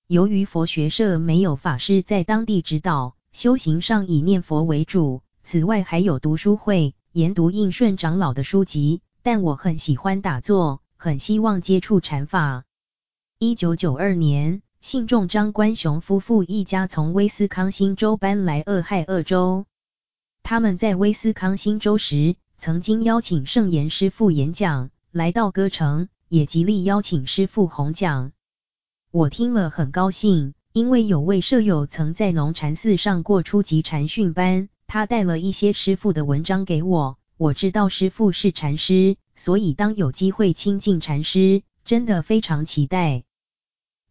[0.07, 6.95] 由于佛学社没有法师在当地指导，修行上以念佛为主，此外还有读书会。
[7.11, 12.63] 研读应顺长老的书籍，但我很喜欢打坐，很希望接触禅法。
[13.37, 19.65] 一九九二年，信众张观雄夫妇一家从威斯康星州搬来俄亥俄州。
[20.43, 28.33] 他们在威斯康星州时，曾经邀请圣严师父演讲，来到歌城，也极力邀请师父弘讲。
[29.09, 34.67] 我听了很高兴，因为有位舍友曾在农禅寺上过初级禅训班。
[34.85, 43.23] 他带了一些师父的文章给我，我知道师父是禅师，所以当有机会亲近禅师，真的非常期待。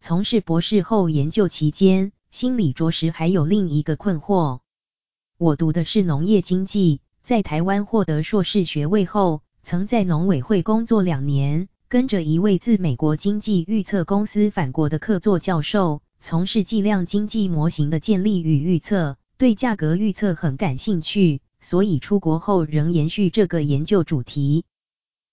[0.05, 4.59] 从事博士后研究期间，心里着实还有另一个困惑。
[5.37, 24.65] 我读的是农业经济，在台湾获得硕士学位后，曾在农委会工作两年，跟着一位自美国经济预测公司返国的客座教授，从事计量经济模型的建立与预测，对价格预测很感兴趣，所以出国后仍延续这个研究主题。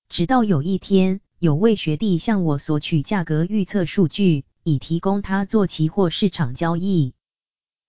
[0.09, 4.45] 直到有一天，有位学弟向我索取价格预测数据。
[4.62, 7.14] 以提供他做期货市场交易。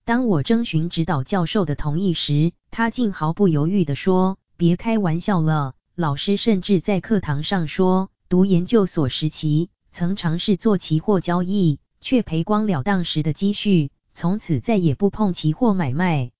[0.04, 16.32] 当我征询指导教授的同意时，他竟毫不犹豫地说：“别开玩笑了，老师甚至在课堂上说，读研究所时期曾尝试做期货交易，却赔光了当时的积蓄，从此再也不碰期货买卖。”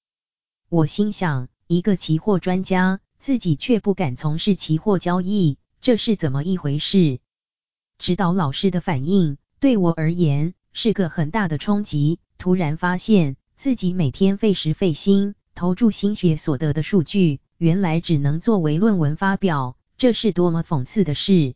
[0.69, 7.21] 我心想，一个期货专家，自己却不敢从事期货交易，这是怎么一回事？
[7.99, 9.37] 指导老师的反应。
[9.63, 12.19] 对我而言是个很大的冲击。
[12.37, 21.55] 突然发现自己每天费时费心、投注心血所得的数据，原来只能作为论文发表，这是多么讽刺的事！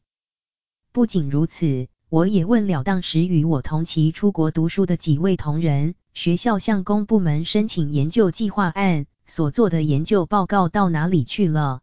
[0.93, 11.81] 不仅如此，我也问了当时与我同期出国读书的几位同仁，学校向公部门申请研究计划案所做的研究报告到哪里去了？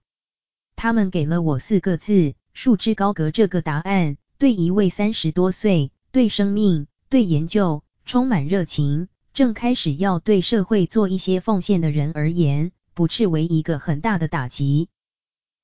[0.77, 3.29] 他们给了我四个字：束之高阁。
[3.29, 14.89] 这个答案对一位三十多岁，对生命、对研究充满热情，正开始要对社会做一些奉献的人而言，不啻为一个很大的打击。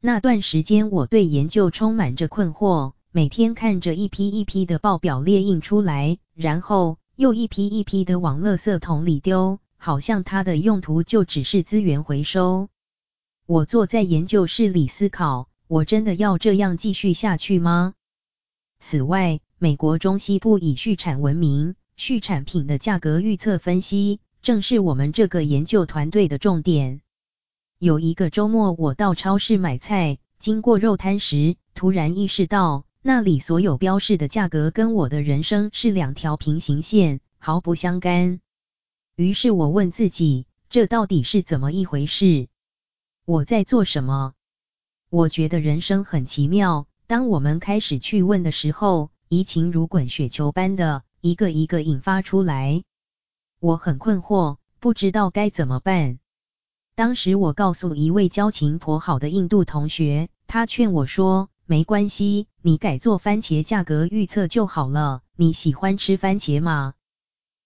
[0.02, 12.70] 那段时间，我对研究充满着困惑，每天看着一批一批的报表列印出来，然后又一批一批的往垃圾桶里丢，好像它的用途就只是资源回收。
[13.46, 17.94] 我坐在研究室里思考，我真的要这样继续下去吗？
[18.80, 27.02] 此外，美国中西部以畜产闻名，畜产品的价格预测分析，正是我们这个研究团队的重点。
[27.78, 38.40] 有一个周末，我到超市买菜，经过肉摊时，突然意识到，那里所有标示的价格跟我的人生是两条平行线，毫不相干。
[39.18, 42.48] 于是我问自己，这到底是怎么一回事？
[43.26, 44.36] 我在做什么？
[45.10, 46.88] 我觉得人生很奇妙。
[47.08, 52.84] 当我们开始去问的时候，疑情如滚雪球般的一个一个引发出来，
[53.60, 56.18] 我很困惑，不知道该怎么办。
[56.96, 65.22] 当时我告诉一位交情颇好的印度同学，他劝我说：“没关系，你改做番茄价格预测就好了。
[65.36, 66.96] 你喜欢吃番茄吗？”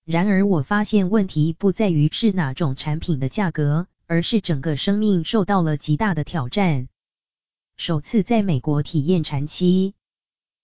[0.04, 6.90] 然而我发现问题不在于是哪种产品的价格，而是整个生命受到了极大的挑战。
[7.78, 9.94] 首次在美国体验禅期。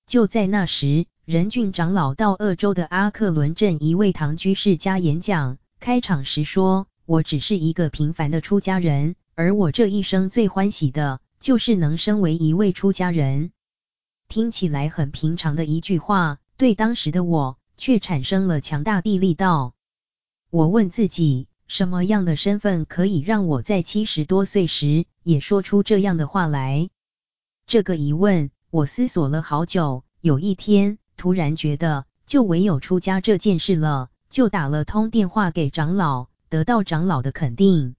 [0.10, 13.52] 就在那时，仁俊长老到鄂州的阿克伦镇一位唐居士家演讲，开场时说：“我只是一个平凡的出家人，而我这一生最欢喜的，就是能身为一位出家人。”
[14.28, 19.76] 听起来很平常的一句话，对当时的我，却产生了强大的力道。
[20.50, 26.90] 我问自己，什么样的身份可以让我在七十多岁时，也说出这样的话来？
[27.68, 28.50] 这个疑问。
[28.72, 37.96] 我思索了好久，有一天突然觉得，就唯有出家这件事了，就打了通电话给长老，得到长老的肯定。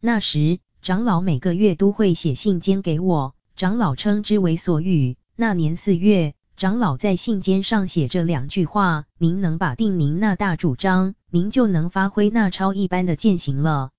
[0.00, 5.16] 那时长老每个月都会写信笺给我，长老称之为所语。
[5.34, 13.90] 那年四月，长老在信笺上写着两句话：“您能把定您那大主张，您就能发挥那超一般的践行了。”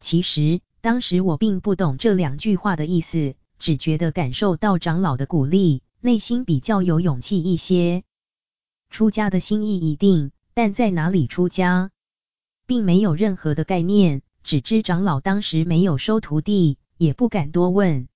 [0.00, 3.36] 其实当时我并不懂这两句话的意思。
[3.60, 8.02] 只觉得感受到长老的鼓励，内心比较有勇气一些。
[8.88, 11.90] 出家的心意已定，但在哪里出家，
[12.66, 14.22] 并没有任何的概念。
[14.42, 18.08] 只知长老当时没有收徒弟，也不敢多问，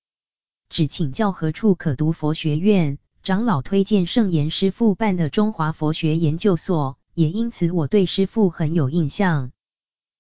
[0.70, 2.98] 只请教何处可读佛学院。
[3.22, 9.52] 长老推荐圣严师父办的中华佛学研究所，也因此我对师父很有印象。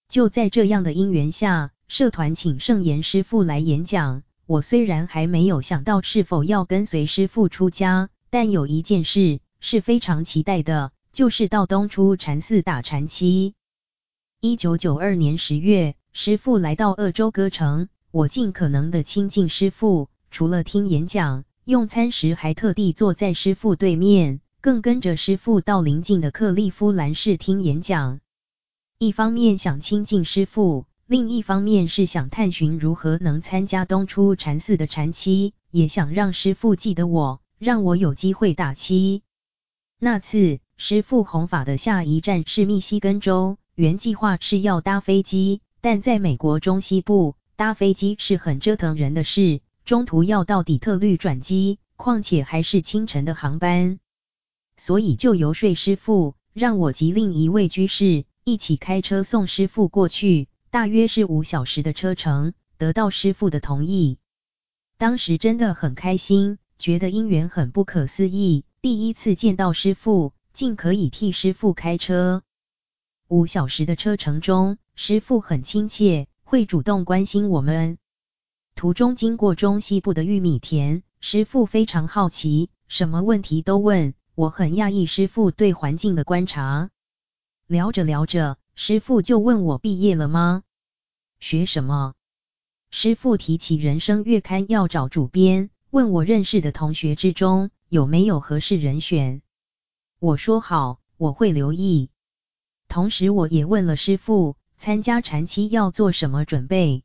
[0.06, 4.22] 就在这样的因缘下，社团请圣严师父来演讲。
[4.46, 13.54] 我虽然还没有想到是否要跟随师父出家，但有一件事是非常期待的，就是到东出禅寺打禅七。
[14.40, 28.20] 一九九二年十月，师父来到鄂州歌城，我尽可能的亲近师父，除了听演讲，用餐时还特地坐在师父对面，更跟着师父到邻近的克利夫兰市听演讲。
[28.98, 30.84] 一方面想亲近师父。
[31.14, 39.22] 另一方面是想探寻如何能参加东出禅寺的禅七，也想让师父记得我，让我有机会打七。
[40.00, 54.00] 那次师父弘法的下一站是密西根州，原计划是要搭飞机，但在美国中西部搭飞机是很折腾人的事，中途要到底特律转机，况且还是清晨的航班，
[54.76, 64.18] 所以就游说师父，让我及另一位居士一起开车送师父过去，大约是五小时的车程，得到师傅的同意。
[64.98, 70.32] 当时真的很开心，觉得姻缘很不可思议，第一次见到师傅。
[70.52, 72.42] 竟可以替师傅开车。
[73.28, 77.96] 五小时的车程中，师傅很亲切，会主动关心我们。
[78.74, 84.14] 途中经过中西部的玉米田，师傅非常好奇，什么问题都问。
[84.34, 86.90] 我很讶异师傅对环境的观察。
[87.68, 90.64] 聊着聊着，师父就问我毕业了吗？
[91.38, 92.14] 学什么？
[92.90, 99.42] 师父提起《人生月刊》要找主编，问我认识的同学之中有没有合适人选。
[100.18, 102.10] 我说好，我会留意。
[102.88, 107.04] 同时，我也问了师父，参加禅期要做什么准备？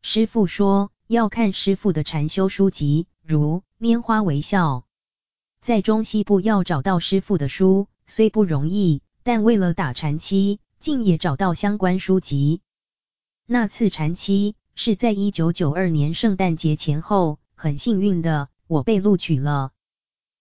[0.00, 4.78] 师父说，要看师父的禅修书籍，如《拈花微笑》。
[5.60, 12.60] 在中西部要找到师父的书，虽不容易，但为了打禅期，竟也找到相关书籍。
[13.44, 19.72] 那次禅期是在一九九二年圣诞节前后，很幸运的，我被录取了。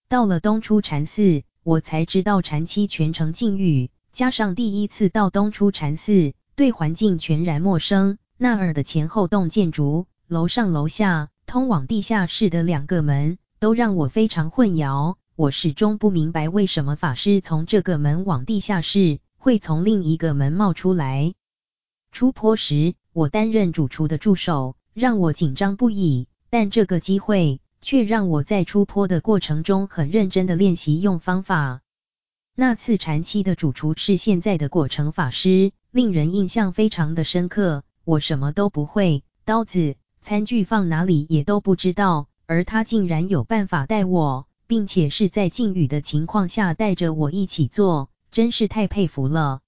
[0.07, 1.41] 到了东出禅寺。
[1.63, 8.19] 我才知道禅期全程禁欲，加上第一次到东出禅寺，对环境全然陌生。
[8.37, 15.15] 那儿的前后栋建筑，楼上楼下，通往地下室的两个门，都让我非常混淆。
[15.35, 21.35] 我始终不明白为什么法师从这个门往地下室，会从另一个门冒出来。
[22.11, 26.27] 出坡时，我担任主厨的助手，让我紧张不已。
[26.49, 27.61] 但这个机会。
[27.81, 31.81] 却让我在出坡的过程中很认真的练习用方法。
[32.55, 37.83] 那次禅期的主厨是现在的果诚法师，令人印象非常的深刻。
[38.03, 49.61] 我什么都不会，刀子、餐具放哪里也都不知道，而他竟然有办法带我，并且是在禁语的情况下带着我一起做，真是太佩服了。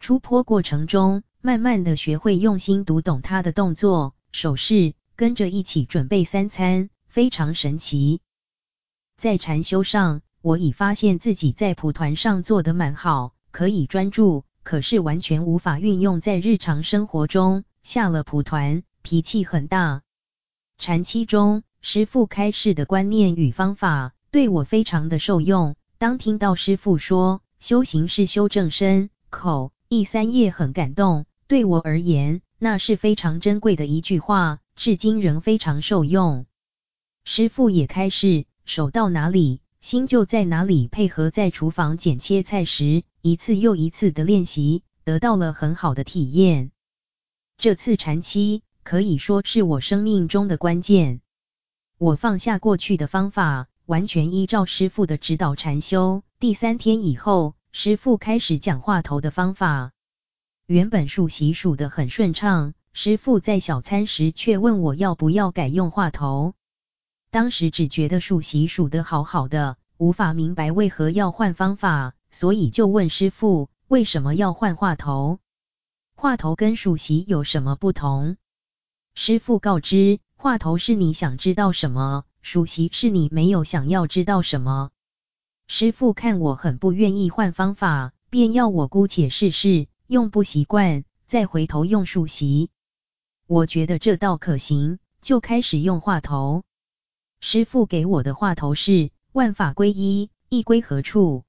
[0.00, 6.90] 出坡过程中，慢慢的学会用心读懂他的动作、手势，跟着一起准备三餐。
[7.08, 8.20] 非常神奇，
[9.16, 17.64] 在禅修上，我已发现自己在蒲团上做得蛮好，可以专注，可是完全无法运用在日常生活中。
[17.82, 20.02] 下了蒲团，脾气很大。
[20.76, 25.76] 禅期中，师父开示的观念与方法，对我非常的受用。
[25.96, 31.26] 当听到师父说修行是修正身、口、意三业，很感动。
[31.48, 36.46] 对我而言，那是非常珍贵的一句话，至今仍非常受用。
[37.24, 40.86] 师父也开示，手到哪里，心就在哪里。
[40.86, 46.70] 配合在厨房剪切菜时，一次又一次的练习，得到了很好的体验。
[47.58, 51.20] 这次禅期可以说是我生命中的关键。
[51.98, 56.24] 我放下过去的方法，完全依照师傅的指导禅修。
[56.40, 59.92] 第三天以后，师傅开始讲话头的方法。
[60.66, 66.54] 原本数息数得很顺畅，师傅在小餐时却问我要不要改用话头。
[67.30, 75.38] 当时只觉得数息数得好好的，无法明白为何要换方法，所以就问师傅为什么要换话头？
[76.16, 78.36] 话头跟数息有什么不同？
[79.14, 84.90] 师傅告知，话头是你想知道什么，数息是你没有想要知道什么。
[85.66, 92.70] 师父看我很不愿意换方法，便要我姑且试试，用不习惯再回头用数息。
[93.48, 96.62] 我觉得这倒可行，就开始用话头。
[97.40, 101.42] 师父给我的话头是万法归一，一归何处？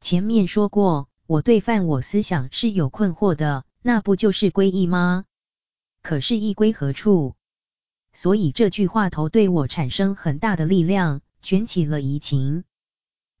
[0.00, 5.24] 前面说过，我对犯我思想是有困惑的，那不就是归一吗？
[6.02, 7.36] 可是一归何处？
[8.16, 12.64] 所以这句话头对我产生很大的力量，卷起了移情。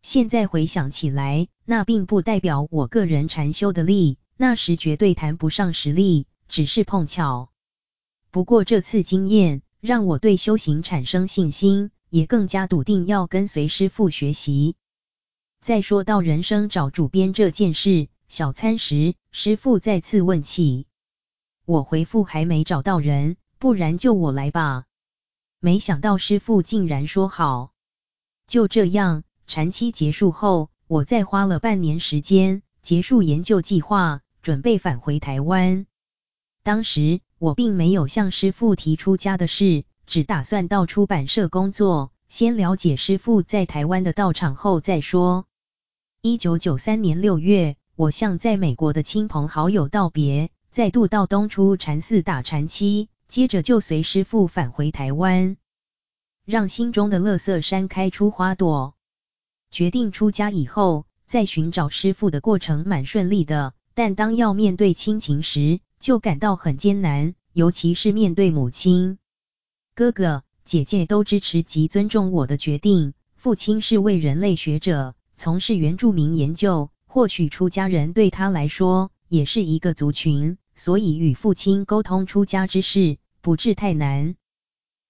[0.02, 7.50] 现在回想起来，那并不代表我个人禅修的力，那时绝对谈不上实力，只是碰巧。
[8.30, 9.62] 不过这次经验。
[9.80, 14.74] 让我对修行产生信心，也更加笃定要跟随师父学习。
[15.60, 20.86] 再说到人生找主编这件事，小餐时师父再次问起，
[21.66, 24.84] 我回复还没找到人，不然就我来吧。
[25.60, 27.72] 没想到师父竟然说好。
[28.46, 35.86] 就这样，禅期结束后，我再花了半年时间结束研究计划，准备返回台湾。
[36.62, 45.46] 当时我并没有向师父提出家的事，只打算到出版社工作，先了解师父在台湾的道场后再说。
[46.20, 55.56] 一九九三年六月，我向在美国的亲朋好友道别，再度到东出禅寺打禅期，接着就随师父返回台湾，
[56.44, 58.94] 让心中的乐色山开出花朵。
[59.70, 69.18] 决定出家以后，在寻找师父的过程蛮顺利的，但当要面对亲情时，就感到很艰难，尤其是面对母亲。
[69.94, 73.12] 哥哥姐姐都支持及尊重我的决定。
[73.34, 84.36] 父亲是位人类学者，从事原住民研究，或许出家人对他来说也是一个族群，所以与父亲沟通出家之事不致太难。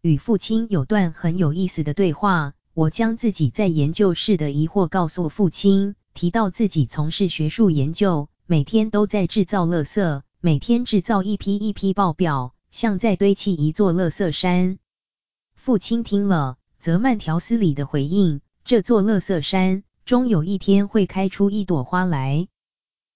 [0.01, 12.55] 与父亲有段很有意思的对话，我将自己在研究室的疑惑告诉父亲，提到自己从事学术研究，每天都在制造垃圾，每天制造一批一批报表。
[12.69, 14.79] 像在堆砌一座垃圾山。
[15.55, 22.49] 父亲听了，则慢条斯理的回应：“这座垃圾山终有一天会开出一朵花来。”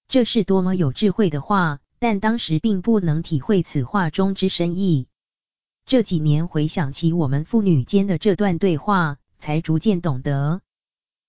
[0.08, 5.06] 这是多么有智慧的话，但当时并不能体会此话中之深意。
[5.84, 10.62] 这几年回想起我们父女间的这段对话，才逐渐懂得。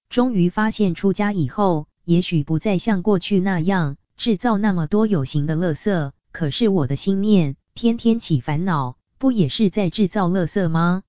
[0.10, 7.58] 终于发现出家以后，也许不再像过去那样制造那么多有形的垃圾，可是我的心念。
[7.74, 11.04] 天天起烦恼，不也是在制造垃圾吗？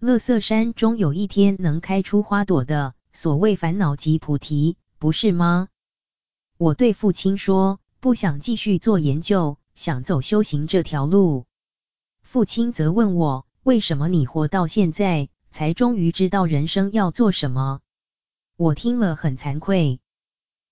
[0.00, 5.68] 垃圾山终有一天能开出花朵的，所谓烦恼即菩提，不是吗？
[6.58, 11.46] 我对父亲说，不想继续做研究，想走修行这条路。
[12.22, 17.80] 父亲则问我，为什么你活到现在，才终于知道人生要做什么？
[18.56, 19.98] 我听了很惭愧。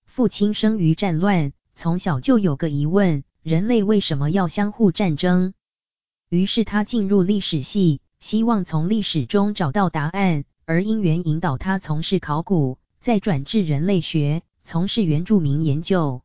[0.05, 3.25] 父亲生于战乱，从小就有个疑问。
[3.43, 5.53] 人类为什么要相互战争？
[6.29, 10.45] 于是他进入历史系，希望从历史中找到答案。
[10.63, 16.23] 而因缘引导他从事考古，再转至人类学，从事原住民研究。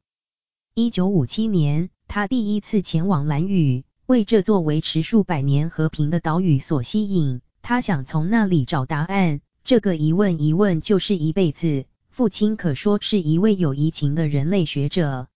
[0.75, 7.43] 一九五七年，他第一次前往蓝屿，为这座维持数百年和平的岛屿所吸引。
[7.61, 9.43] 他想从那里找答案。
[9.65, 11.85] 这个疑问一问就是一辈子。
[12.09, 15.29] 父亲可说是一位有移情的人类学者。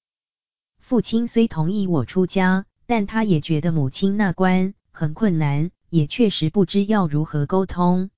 [0.79, 8.09] 父亲虽同意我出家，但他也觉得母亲那关很困难，也确实不知要如何沟通。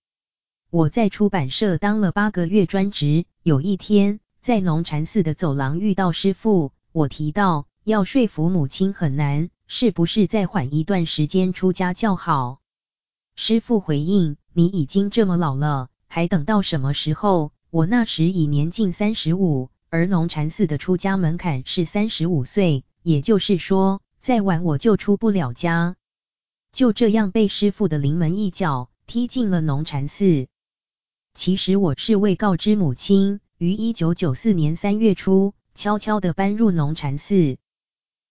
[0.71, 12.61] 我在出版社当了八个月专职，有一天在农禅寺的走廊遇到师父，我提到要说服母亲很难，是不是再缓一段时间出家较好？
[13.37, 17.53] 师父回应：你已经这么老了，还等到什么时候？
[17.71, 19.71] 我那时已年近三十五。
[19.91, 25.97] 而农禅寺的出家门槛是三十五岁，也就是说，再晚我就出不了家。
[26.73, 30.47] 就这样被师父的临门一脚踢进了农禅寺。
[31.33, 37.57] 其实我是未告知母亲，于一九九四年三月初悄悄地搬入农禅寺。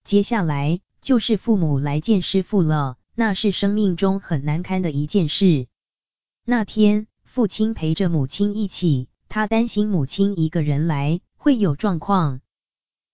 [0.04, 5.66] 接下来就是父母来见师父了，那是生命中很难堪的一件事。
[6.44, 11.22] 那天，父亲陪着母亲一起，他担心母亲一个人来。
[11.36, 12.40] 会有状况。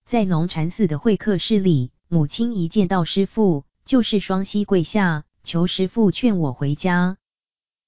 [0.05, 7.17] 在农禅寺的会客室里，母亲一见到师父，就是双膝跪下，求师父劝我回家。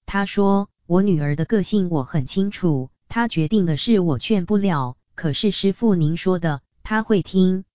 [0.06, 4.96] 她说：“我女儿的个性我很清楚，她决定的事我劝不了。
[5.18, 7.66] 可是师傅您说的，他会听。”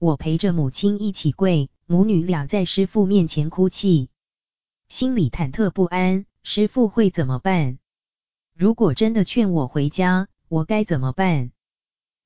[0.00, 4.10] 我陪着母亲一起跪，母女俩在师傅面前哭泣，
[4.88, 6.26] 心里忐忑不安。
[6.42, 7.78] 师傅会怎么办？
[8.54, 11.52] 如果真的劝我回家，我该怎么办？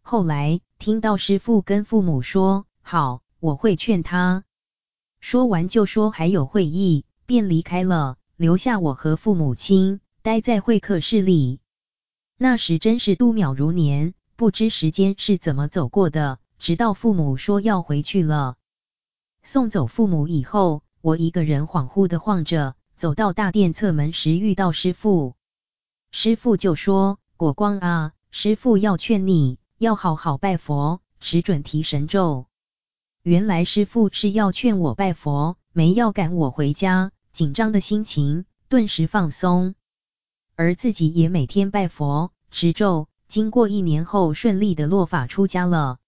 [0.00, 4.44] 后来听到师傅跟父母说：“好，我会劝他。”
[5.20, 11.60] 说完就说还有会议，便离开了，留下我和父母亲待在会客室里。
[12.38, 16.38] 那时真是度秒如年，不知时间是怎么走过的。
[16.60, 18.54] 直到父母说要回去了，
[19.42, 25.34] 送走父母以后，我一个人恍惚的晃着，走到大殿侧门时遇到师父，
[26.12, 32.46] 师父就说：“果光啊，师父要劝你。”要好好拜佛，持准提神咒。
[33.24, 37.10] 原来师父是要劝我拜佛，没要赶我回家。
[37.32, 39.74] 紧张的心情顿时放松，
[40.54, 43.08] 而自己也每天拜佛持咒。
[43.28, 45.98] 经过一年后，顺利的落发出家了。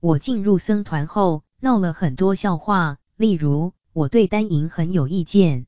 [0.00, 5.66] 我进入僧团后，闹了很多笑话，例如我对丹银很有意见。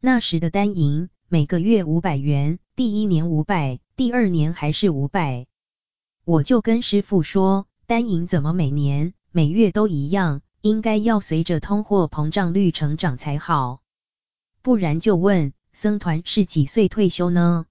[0.00, 5.46] 那时的丹银每个月五百元，第一年五百，第二年还是五百。
[6.24, 10.42] 我就跟师父说，丹银怎么每年每月都一样？
[10.60, 13.80] 应该要随着通货膨胀率成长才好。
[14.60, 17.64] 不然就问僧团是几岁退休呢？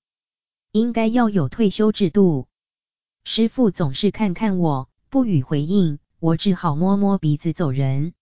[0.72, 2.48] 应该要有退休制度。
[3.24, 8.14] 师傅总是看看我，不予回应，我只好摸摸鼻子走人。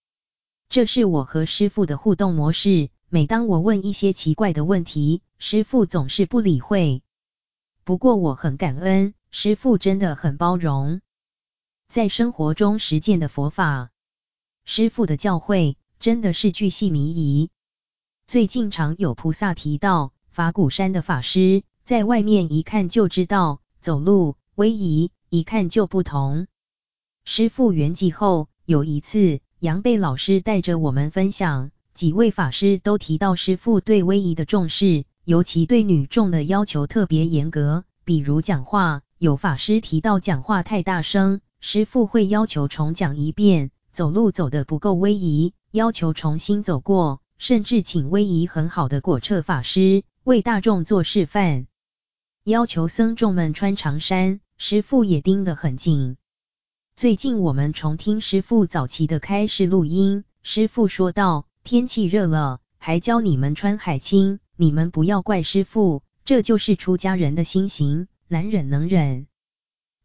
[0.70, 2.90] 这是我和师傅的互动模式。
[3.10, 7.02] 每当我问一些奇怪的问题，师傅总是不理会。
[7.84, 11.00] 不过我很感恩，师傅真的很包容，
[11.88, 13.90] 在生活中实践的佛法，
[14.66, 17.48] 师傅的教诲真的是巨细靡遗。
[18.26, 26.46] 最近常有菩萨提到，法鼓山的法师在外面一看就知道，走路威仪一看就不同。
[27.24, 31.70] 师父圆寂后，有一次杨贝老师带着我们分享。
[31.94, 37.84] 几位法师都提到师父对威仪的重视，尤其对女众的要求特别严格。
[38.04, 51.66] 比如讲话，有法师提到讲话太大声，师父会要求重讲一遍；走路走得不够威仪，要求重新走过，甚至请威仪很好的果彻法师为大众做示范，
[52.48, 56.16] 要求僧众们穿长衫，师父也盯得很紧。
[56.96, 61.44] 最近我们重听师父早期的开示录音，师父说道。
[61.62, 69.26] 天气热了，还教你们穿海青，你们不要怪师父，这就是出家人的心行，难忍能忍。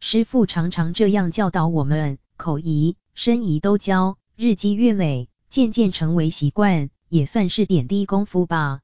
[0.02, 8.82] 师父常常这样教导我们，口仪、身仪都教，日积月累，渐渐成为习惯，也算是点滴功夫吧。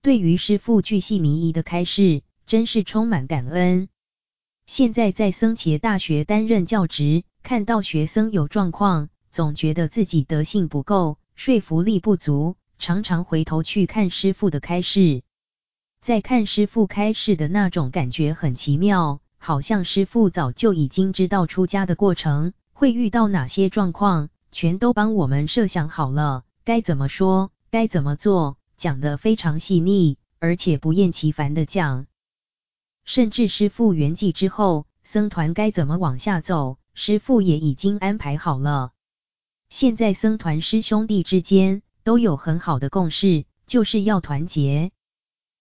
[0.00, 3.88] 对于师父巨细靡遗的开示，真是充满感恩。
[4.66, 11.16] 现在在僧伽大学担任教职，看到学生有状况，总觉得自己德性不够。
[11.36, 15.22] 说服力不足，常常回头去看师傅的开示，
[16.00, 32.06] 在看师傅开示的那种感觉很奇妙，好像师傅早就已经知道出家的过程会遇到哪些状况，全都帮我们设想好了，该怎么说，该怎么做，讲得非常细腻，而且不厌其烦的讲。
[33.12, 38.92] 甚至师父圆寂之后，僧团该怎么往下走，师父也已经安排好了。
[39.68, 44.92] 现在僧团师兄弟之间都有很好的共识，就是要团结。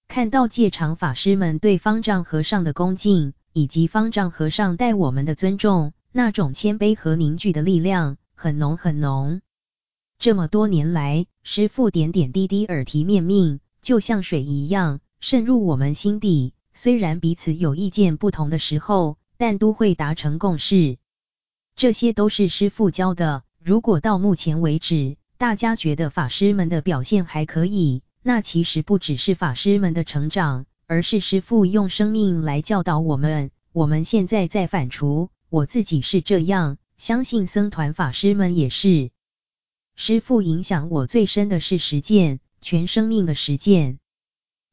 [0.08, 9.42] 看到戒常法师们对方丈和尚的恭敬，以及方丈和尚待我们的尊重，那种谦卑和凝聚的力量很浓很浓。
[10.20, 16.54] 这么多年来，师父点点滴滴耳提面命，就像水一样渗入我们心底。
[16.74, 20.98] 虽然彼此有意见不同的时候，但都会达成共识。
[21.76, 23.44] 这些都是师父教的。
[23.62, 33.52] 如果到目前为止，大家觉得法师们的表现还可以，那其实不只是法师们的成长，而是师父用生命来教导我们。
[33.72, 39.12] 我们现在在反刍，我自己是这样，相信僧团法师们也是。
[39.96, 44.00] 师父影响我最深的是实践，全生命的实践。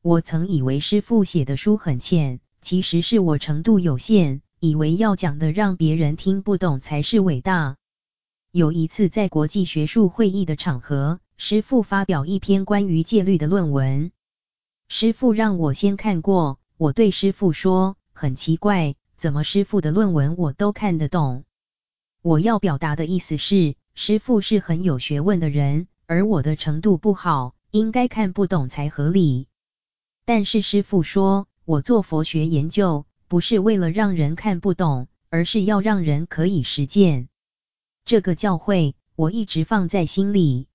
[0.07, 7.75] 我曾以为师父写的书很浅，其实是我程度有限，以为要讲的让别人听不懂才是伟大。
[8.53, 14.13] 有一次在国际学术会议的场合，师父发表一篇关于戒律的论文。
[14.89, 21.43] 师父让我先看过，我对师父说，很奇怪，怎么师父的论文我都看得懂？
[22.23, 29.49] 我要表达的意思是，师父是很有学问的人，而我的程度不好，应该看不懂才合理。
[30.27, 37.29] 但是师父说，我做佛学研究，不是为了让人看不懂，而是要让人可以实践。
[38.05, 40.67] 这个教诲我一直放在心里。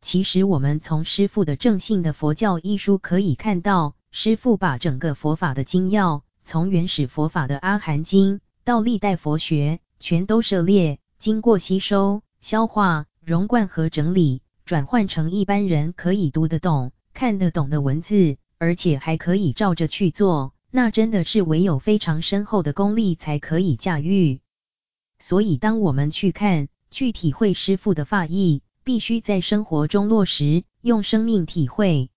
[0.00, 24.38] 其实我们从师父的《正信的佛教》一书可以看到，师父把整个佛法的精要，从原始佛法的阿含经到历代佛学，全都涉猎，经过吸收、消化、融贯和整理，转换成一般人可以读得懂、看得懂的文字，而且还可以照着去做，那真的是唯有非常深厚的功力才可以驾驭。
[25.18, 32.08] 所以，当我们去看、去体会师父的法义，必须在生活中落实，用生命体会。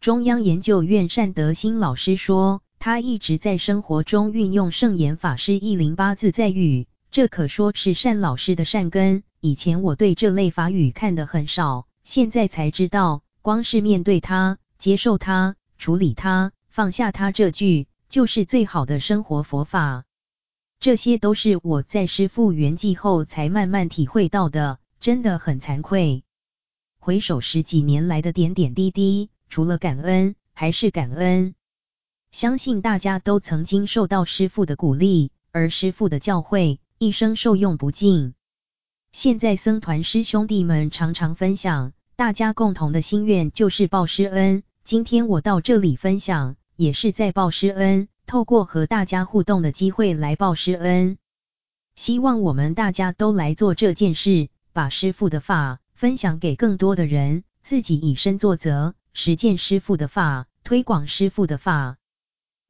[0.00, 9.24] 中央研究院单德兴老师说，他一直在生活中运用圣严法师一零八自在语，这可说是单老师的善根。
[9.40, 20.04] 以前我对这类法语看得很少，现在才知道，光是面对它、接受它、处理它、放下它这句，就是最好的生活佛法。
[20.78, 26.22] 这些都是我在师父圆寂后才慢慢体会到的，真的很惭愧。
[26.98, 31.54] 回首十几年来的点点滴滴，除了感恩还是感恩。
[32.30, 38.34] 相信大家都曾经受到师父的鼓励，而师父的教诲一生受用不尽。
[39.12, 44.62] 现在僧团师兄弟们常常分享，大家共同的心愿就是报师恩。
[44.86, 48.06] 今天我到这里分享，也是在报师恩。
[48.24, 51.18] 透过和大家互动的机会来报师恩。
[51.96, 61.96] 希望我们大家都来做这件事，把师父的法分享给更多的人，自己以身作则，实践师父的法，推广师父的法。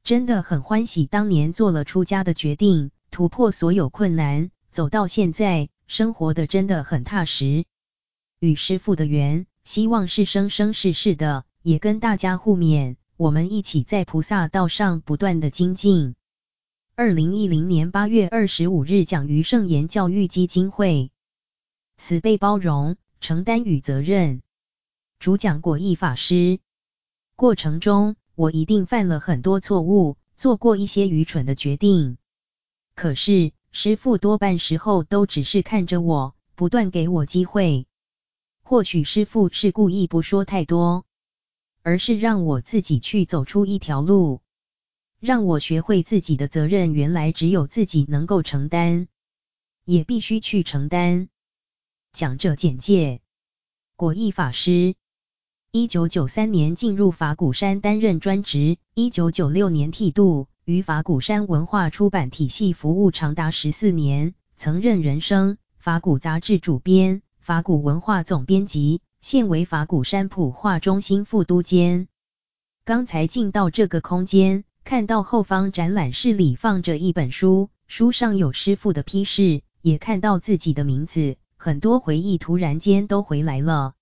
[0.03, 7.65] 真的很欢喜当年做了出家的决定，突破所有困难，走到现在，生活的真的很踏实。
[8.39, 16.15] 与师父的缘，希望是生生世世的，也跟大家互勉，我们一起在菩萨道上不断的精进。
[16.95, 21.11] 二零一零年八月二十五日讲于圣言教育基金会，
[21.97, 24.41] 慈悲包容，承担与责任。
[25.19, 26.59] 主讲果义法师。
[27.35, 32.17] 过程中，我一定犯了很多错误，做过一些愚蠢的决定。
[32.95, 37.85] 可是，师父多半时候都只是看着我，不断给我机会。
[38.63, 41.05] 或许师父是故意不说太多，
[41.87, 44.41] 而是让我自己去走出一条路。
[45.21, 49.07] 让我学会自己的责任，原来只有自己能够承担，
[49.85, 51.29] 也必须去承担。
[52.11, 53.21] 讲者简介：
[53.95, 54.95] 果义法师，
[55.71, 68.99] 一九九三年进入法鼓山担任专职，一九九六年剃度，于法鼓山文化出版体系服务长达十四年，曾任人生、法鼓杂志主编、法鼓文化总编辑，
[69.29, 72.07] 现为法鼓山普化中心副督监。
[72.85, 74.63] 刚才进到这个空间。
[74.85, 83.95] 看到后方展览室里放着一本书，书上有师傅的批示，也看到自己的名字，很多回忆突然间都回来了。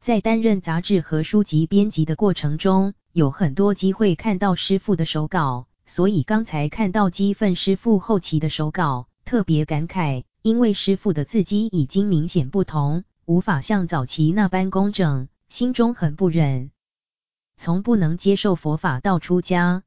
[0.00, 16.70] 在担任杂志和书籍编辑的过程中，有很多机会看到师傅的手稿，所以刚才看到鸡粪师傅后期的手稿，特别感慨，因为师傅的字迹已经明显不同，无法像早期那般工整，心中很不忍。
[17.56, 19.82] 从不能接受佛法到出家。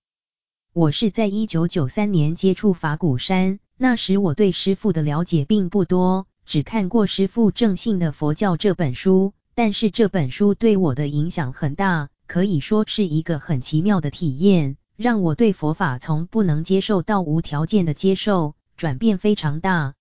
[0.73, 19.93] 我是在一九九三年接触法鼓山，那时我对师父的了解并不多，只看过师父正信的佛教这本书，但是这本书对我的影响很大，可以说是一个很奇妙的体验，让我对佛法从不能接受到无条件的接受，转变非常大。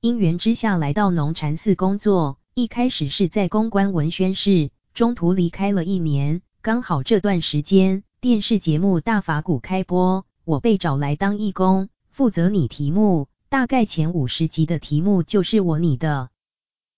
[0.00, 8.02] 因缘之下来到农禅寺工作，一开始是在公关文宣室，中途离开了一年，刚好这段时间。
[8.20, 13.28] 电视节目《大法鼓》开播，我被找来当义工，负责拟题目。
[13.48, 16.30] 大概前五十集的题目就是我拟的。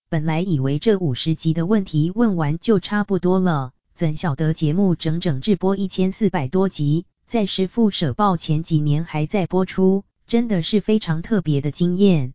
[0.09, 12.33] 本来以为这五十集的问题问完就差不多了，怎晓得节目整整直播一千四百多集，在师父舍报前几年还在播出，真的是非常特别的经验。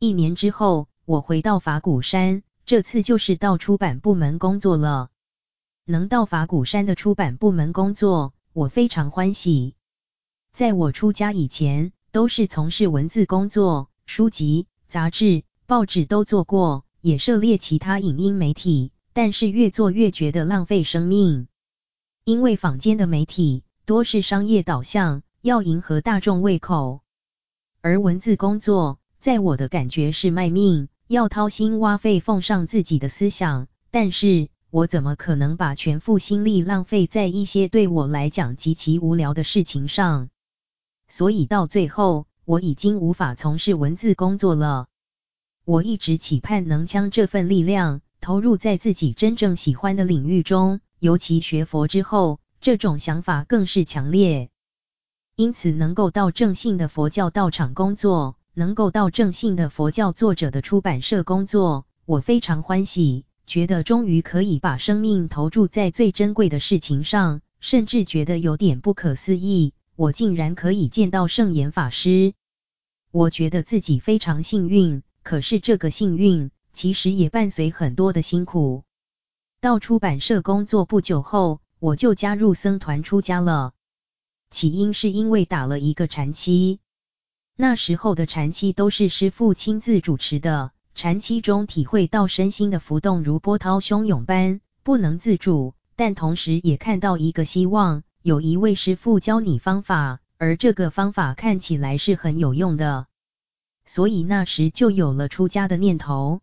[0.00, 5.10] 一年之后，我回到法鼓山，这次就是到出版部门工作了。
[5.84, 9.74] 能到法鼓山的出版部门工作，我非常欢喜。
[10.54, 21.48] 在我出家以前，都是从事文字工作，书籍、杂志、报纸都做过，也涉猎其他影音媒体，但是越做越觉得浪费生命。
[22.24, 27.02] 因为坊间的媒体多是商业导向，要迎合大众胃口，
[27.82, 34.48] 而文字工作，在我的感觉是卖命，要掏心挖肺奉上自己的思想，但是。
[34.70, 40.30] 我怎么可能把全副心力浪费在一些对我来讲极其无聊的事情上？
[41.06, 44.88] 所以到最后，我已经无法从事文字工作了。
[45.64, 54.50] 我一直期盼能将这份力量投入在自己真正喜欢的领域中，尤其学佛之后，这种想法更是强烈。
[55.36, 63.24] 因此，能够到正信的佛教道场工作，能够到正信的佛教作者的出版社工作，我非常欢喜。
[63.46, 72.32] 觉得终于可以把生命投注在最珍贵的事情上，甚至觉得有点不可思议，我竟然可以见到圣严法师。
[73.10, 78.84] 我觉得自己非常幸运，可是这个幸运其实也伴随很多的辛苦。
[79.60, 83.72] 到出版社工作不久后，我就加入僧团出家了。
[84.48, 86.80] 起因是因为打了一个禅七，
[87.56, 90.72] 那时候的禅期都是师父亲自主持的。
[90.96, 103.06] 禅期中体会到身心的浮动如波涛汹涌般不能自主，但同时也看到一个希望，有一位师父教你方法，而这个方法看起来是很有用的，
[103.84, 106.40] 所以那时就有了出家的念头。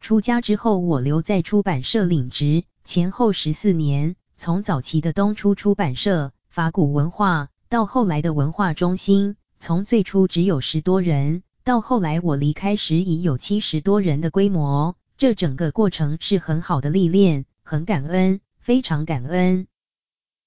[0.00, 11.42] 出家之后，我留在出版社领职，前后十四年，从早期的东初出版社、法鼓文化，到后来的文化中心，从最初只有十多人。
[11.64, 19.66] 到后来我离开时已有七十多人的规模，这整个过程是很好的历练，很感恩，非常感恩。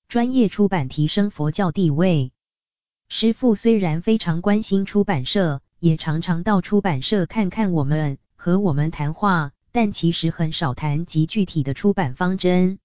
[0.07, 2.31] 专业出版提升佛教地位。
[3.09, 12.79] 师父虽然非常关心出版社，也常常到出版社看看我们，和我们谈话，但其实很少谈及具体的出版方针。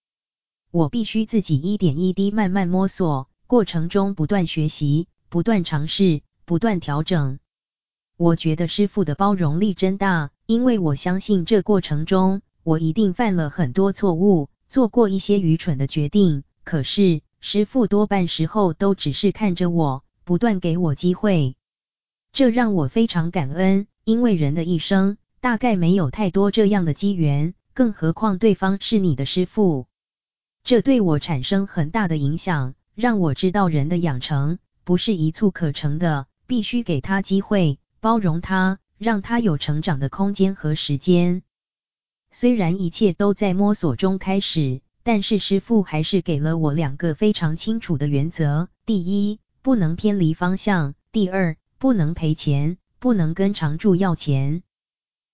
[0.72, 7.41] 我必须自己一点一滴慢慢摸索，过程中不断学习，不断尝试，不断调整。
[8.16, 16.45] 我觉得师傅的包容力真大，因为我相信这过程中我一定犯了很多错误，做过一些愚蠢的决定。
[16.62, 21.57] 可是师傅多半时候都只是看着我，不断给我机会，
[22.32, 23.89] 这让我非常感恩。
[24.05, 29.89] 因为人的一生大概没有太多这样的机缘，更何况对方是你的师傅，
[30.62, 37.78] 这对我产生很大的影响，让我知道人的养成不是一蹴可成的，必须给他机会。
[38.01, 41.43] 包容他，让他有成长的空间和时间。
[42.30, 54.62] 虽然一切都在摸索中开始，但是师傅还是给了我两个非常清楚的原则：第一，不能偏离方向；第二，不能赔钱，不能跟常住要钱。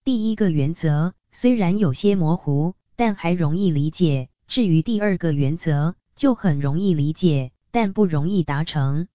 [0.05, 9.09] 第一个原则虽然有些模糊，但还容易理解；至于第二个原则，就很容易理解，但不容易达成。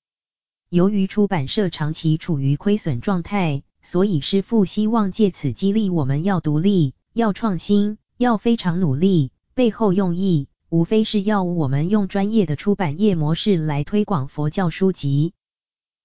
[0.75, 9.31] 由于出版社长期处于亏损状态，所以师父希望借此激励我们要独立、要创新、要非常努力。
[9.53, 15.31] 背后用意无非是要我们用专业的出版业模式来推广佛教书籍。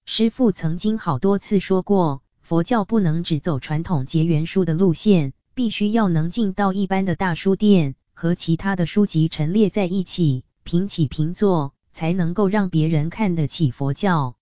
[0.05, 14.37] 师父曾经好多次说过，佛教不能只走传统结缘书的路线，必须要能进到一般的大书店，和其他的书籍陈列在一起，平起平坐，才能够让别人看得起佛教。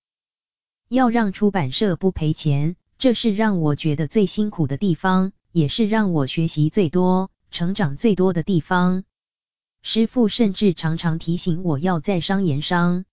[0.89, 9.03] 要让出版社不赔钱，这是让我觉得最辛苦的地方，也是让我学习最多、成长最多的地方。
[9.83, 13.05] 师傅甚至常常提醒我要在商言商，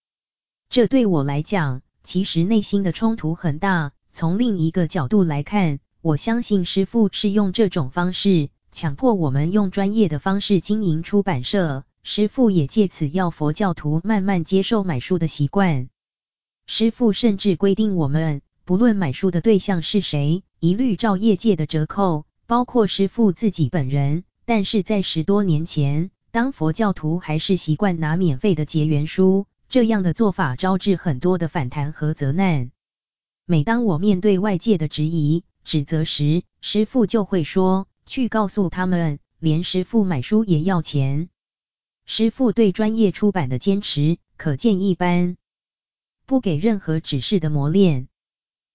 [0.70, 3.92] 这对我来讲，其实内心的冲突很大。
[4.10, 11.84] 从另一个角度来看，我相信师傅是用这种方式强迫我们用专业的方式经营出版社。
[12.02, 15.90] 师傅也借此要佛教徒慢慢接受买书的习惯。
[16.66, 24.24] 师父甚至规定我们，不论买书的对象是谁，一律照业界的折扣，包括师父自己本人。
[24.44, 32.72] 但是在十多年前，当佛教徒还是习惯拿免费的结缘书，这样的做法招致很多的反弹和责难。
[33.46, 41.28] 每当我面对外界的质疑、指责时，师父就会说：“去告诉他们，连师父买书也要钱。”
[42.06, 45.36] 师父对专业出版的坚持，可见一斑。
[46.26, 48.08] 不给任何指示的磨练。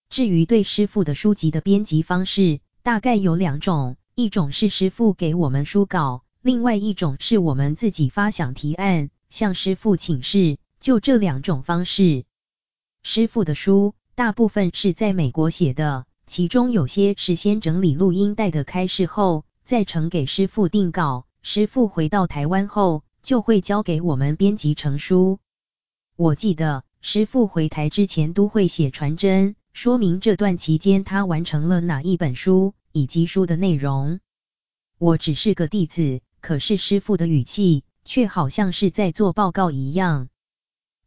[0.10, 10.58] 至于对师傅的书籍的编辑方式，大概有两种：一种是师傅给我们书稿，另外一种是我们自己发想提案，向师傅请示。
[10.80, 12.26] 就这两种方式，
[13.04, 21.28] 师傅的书大部分是在美国写的，其中有些是先整理录音带的开示后，再呈给师傅定稿。
[21.44, 25.40] 师傅回到台湾后，就会交给我们编辑成书。
[26.16, 26.84] 我记得。
[27.04, 34.20] 师父回台之前都会写传真，说明这段期间他完成了哪一本书以及书的内容。
[35.00, 40.30] 我只是个弟子，可是师父的语气却好像是在做报告一样。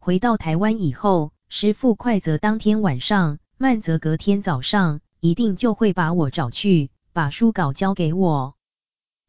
[0.01, 8.57] 回到台湾以后，师父快则当天晚上，慢则隔天早上，一定就会把我找去，把书稿交给我。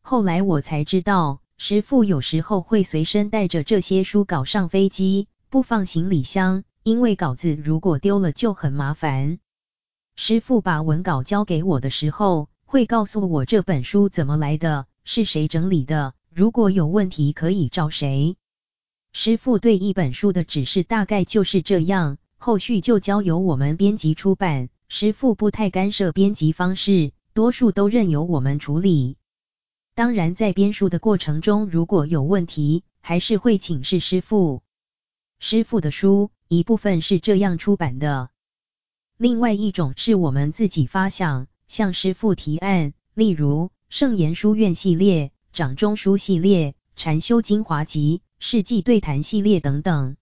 [0.01, 5.27] 后来我才知道，师父有时候会随身带着这些书稿上飞机。
[5.49, 9.39] 不放行李箱，因为稿子如果丢了就很麻烦。
[10.15, 18.35] 师傅把文稿交给我的时候，会告诉我这本书怎么来的，是谁整理的，如果有问题可以找谁。
[19.13, 24.69] 师傅对一本书的指示大概就是这样，后续就交由我们编辑出版。
[24.89, 29.15] 师傅不太干涉编辑方式，多数都任由我们处理。
[29.95, 34.61] 当然，在编书的过程中，如果有问题，还是会请示师傅。
[35.47, 38.31] 师父的书一部分是这样出版的，
[39.15, 50.15] 另外一种是我们自己发想，向师父提案，例如圣言书院系列、掌中书系列、禅修精华集、世纪对谈系列等等。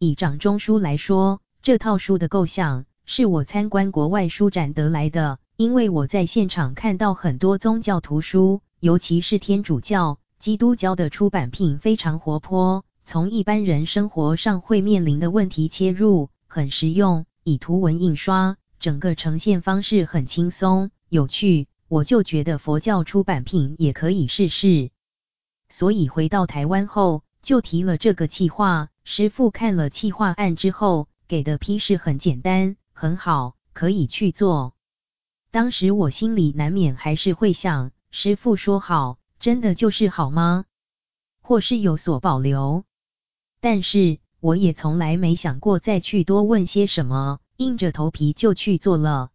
[0.00, 12.84] 以掌中书来说，这套书的构想是我参观国外书展得来的，因为我在现场看到很多宗教图书，尤其是天主教、基督教的出版品非常活泼。
[13.12, 24.92] 从一般人生活上会面临的问题切入，很实用，以图文印刷，整个呈现方式很轻松有趣，我就觉得佛教出版品也可以试试。
[25.68, 28.90] 所以回到台湾后，就提了这个企划。
[29.02, 34.76] 师父看了企划案之后，给的批示很简单，很好，可以去做。
[35.50, 40.64] 当时我心里难免还是会想，师父说好，真的就是好吗？
[41.42, 42.84] 或是有所保留？
[43.60, 49.30] 但是我也从来没想过再去多问些什么，硬着头皮就去做了。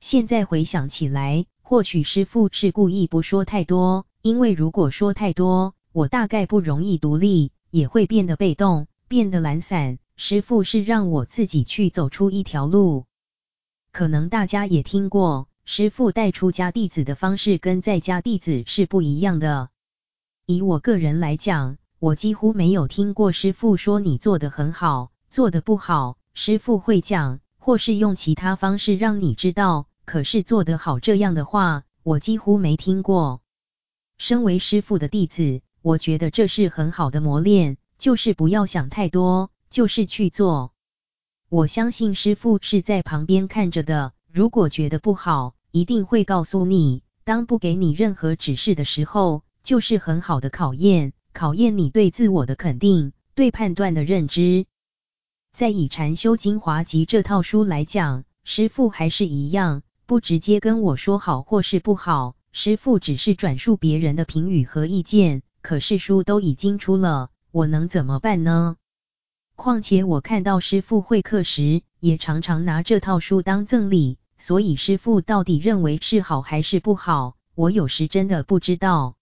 [0.00, 9.98] 现在回想起来，或许师傅是故意不说太多，因为如果说太多，我大概不容易独立，也会变得被动，变得懒散。
[10.16, 13.04] 师傅是让我自己去走出一条路。
[13.92, 19.68] 可能大家也听过，师傅带出家弟子的方式跟在家弟子是不一样的。
[20.46, 26.18] 以我个人来讲，我几乎没有听过师傅说你做得很好，做得不好。
[26.34, 29.86] 师傅会讲，或是用其他方式让你知道。
[30.04, 33.40] 可是做得好这样的话，我几乎没听过。
[34.18, 40.72] 身为师傅的弟子，我觉得这是很好的磨练，就是不要想太多，就是去做。
[41.48, 47.04] 我相信师傅是在旁边看着的，如果觉得不好，一定会告诉你。
[47.22, 54.66] 当不给你任何指示的时候，就是很好的考验，考验你对自我的肯定，对判断的认知。
[55.52, 59.82] 在以《禅修精华集》这套书来讲，师父还是一样。
[60.04, 65.42] 不直接跟我说好或是不好，师父只是转述别人的评语和意见。
[65.62, 68.76] 可是书都已经出了，我能怎么办呢？
[69.54, 79.14] 况且我看到师父会客时，也常常拿这套书当赠礼，所以师父到底认为是好还是不好，我有时真的不知道。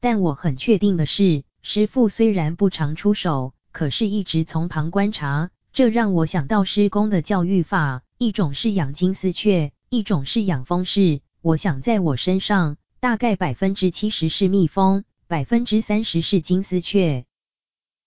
[0.00, 9.72] 但我很确定的是，师父虽然不常出手，可是一直从旁观察，这让我想到师公的教育法，一种是养金丝雀。
[9.92, 17.24] 一种是养蜂式，我想在我身上，大概百分之七十是蜜蜂，百分之三十是金丝雀。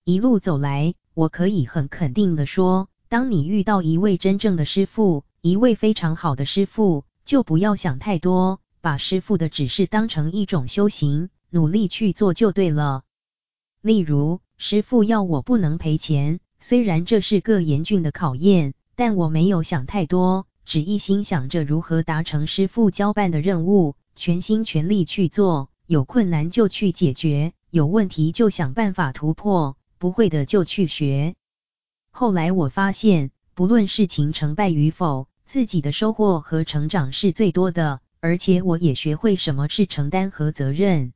[0.05, 13.03] 一路走来，我可以很肯定的说，当你遇到一位真正的师傅，一位非常好的师傅，就不要想太多，把师傅的指示当成一种修行，努力去做就对了。
[13.79, 20.47] 例如，师傅要我不能赔钱，虽然这是个严峻的考验，但我没有想太多。
[20.65, 31.35] 只一心想着如何达成师傅交办的任务，全心全力去做，有困难就去解决，有问题就想办法突破，不会的就去学。
[32.09, 41.13] 后来我发现，不论事情成败与否，自己的收获和成长是最多的，而且我也学会什么是承担和责任。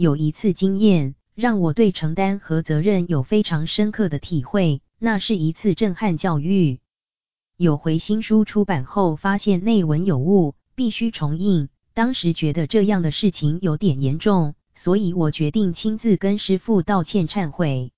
[0.00, 6.80] 有一次经验，让我对承担和责任有非常深刻的体会，那是一次震撼教育。
[7.58, 11.68] 有回新书出版后，发现内文有误，必须重印。
[11.92, 17.92] 当时觉得这样的事情有点严重，所以我决定亲自跟师父道歉忏悔。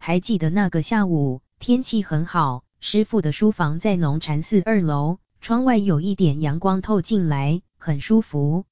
[0.00, 8.64] 还记得那个下午，天气很好，师父的书房在农禅寺二楼，窗外有一点阳光透进来，很舒服。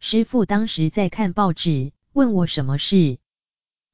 [0.00, 3.18] 师傅当时在看报纸，问我什么事，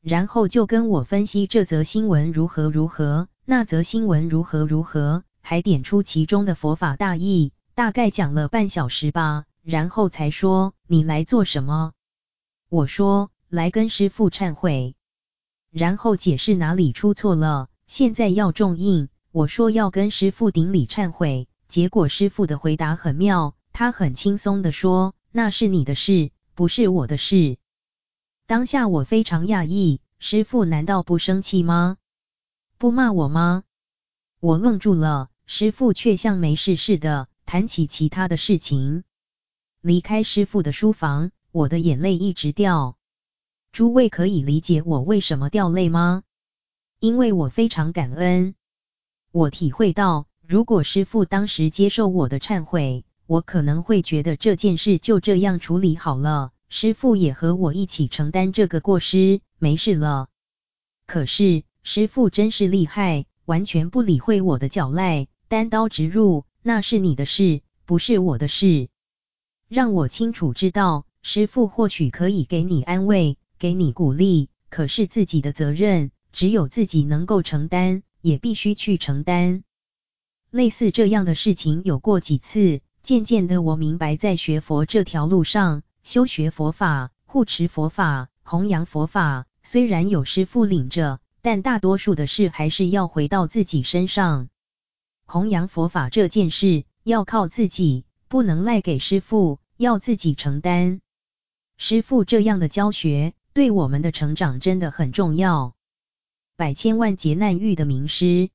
[0.02, 5.24] 然后就跟我分析这则新闻如何如何，那则新闻如何如何。
[5.40, 11.92] 还点出其中的佛法大意，大概讲了半小时吧，然后才说：“你来做什么？”
[12.70, 14.94] 我说：“来跟师傅忏悔。”
[15.70, 19.08] 然后解释哪里出错了，现在要重印。
[19.32, 27.58] 我说要跟师傅顶礼忏悔，结果师傅的回答很妙，他很轻松地说：“那是你的事，不是我的事。”
[28.46, 31.96] 当下我非常讶异，师傅难道不生气吗？
[32.78, 33.64] 不骂我吗？
[34.38, 35.30] 我愣住了。
[35.44, 39.02] 师傅却像没事似的谈起其他的事情。
[39.80, 42.96] 离开师傅的书房，我的眼泪一直掉。
[43.72, 46.22] 诸位可以理解我为什么掉泪吗？
[47.00, 48.54] 因为我非常感恩。
[49.32, 60.28] 我体会到，如果师傅当时接受我的忏悔，我可能会觉得这件事就这样处理好了，师傅也和我一起承担这个过失，没事了。
[61.06, 65.26] 可是师傅真是厉害，完全不理会我的脚赖。
[65.48, 68.88] 单刀直入，那是你的事，不是我的事。
[69.68, 79.62] 让我清楚知道，师傅或许可以给你安慰，给你鼓励，可是自己的责任，只有自己能够承担，也必须去承担。
[80.50, 94.48] 类似这样的事情有过几次，渐渐的我明白，在学佛这条路上，修学佛法、护持佛法、弘扬佛法，虽然有师父领着，但大多数的事还是要回到自己身上。
[95.26, 101.02] 弘扬佛法这件事要靠自己，不能赖给师父，要自己承担。
[101.76, 105.74] 师父这样的教学对我们的成长真的很重要。
[106.56, 108.48] 百千万劫难遇的名师，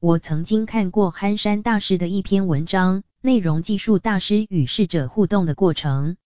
[0.00, 6.16] 我曾经看过憨山大师的一篇文章，内容技术大师与侍者互动的过程。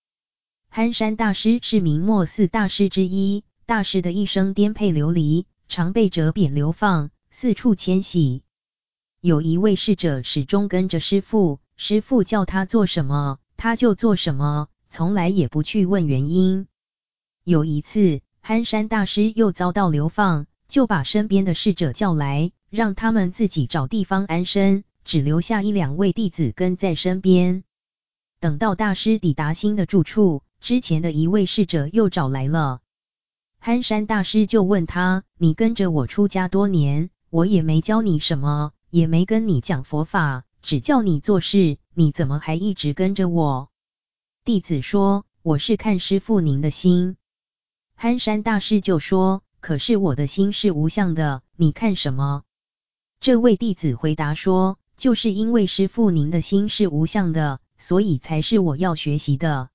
[0.68, 8.42] 憨山大师是明末四大师之一，大师的一生颠沛流离，常被折贬流放，四处迁徙。
[9.22, 16.66] 有一位侍者始终跟着师父，师父叫他做什么，他就做什么，从来也不去问原因。
[17.42, 27.64] 有一次，憨山大师又遭到流放，就把身边的侍者叫来，让他们自己找地方安身，只留下一两位弟子跟在身边。
[28.40, 32.80] 等到大师抵达新的住处，之前的一位侍者又找来了。
[33.58, 43.70] 憨山大师就问他：“你跟着我出家多年，我也没教你什么。”也没跟你讲佛法，只叫你做事，你怎么还一直跟着我？
[44.44, 47.16] 弟子说：“我是看师父您的心。”
[47.96, 52.42] 憨山大师就说：“可是我的心是无相的，你看什么？”
[53.18, 59.68] 这位弟子回答说：“就是因为师父您的心是无相的，所以才是我要学习的。”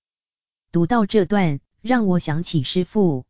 [0.72, 3.26] 读到这段，让我想起师父，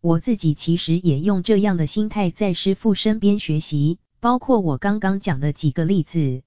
[0.00, 3.98] 我自己其实也用这样的心态在师父身边学习。
[4.20, 6.44] 包括我刚刚讲的几个例子，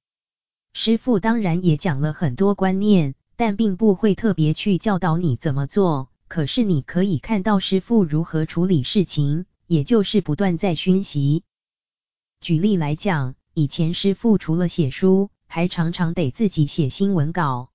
[0.72, 6.10] 师父当然也讲了很多观念，但并不会特别去教导你怎么做。
[6.30, 11.44] 可是你可以看到师父如何处理事情，也就是不断在熏习。
[12.40, 17.72] 举例来讲，以前师父除了写书，还常常得自己写新闻稿。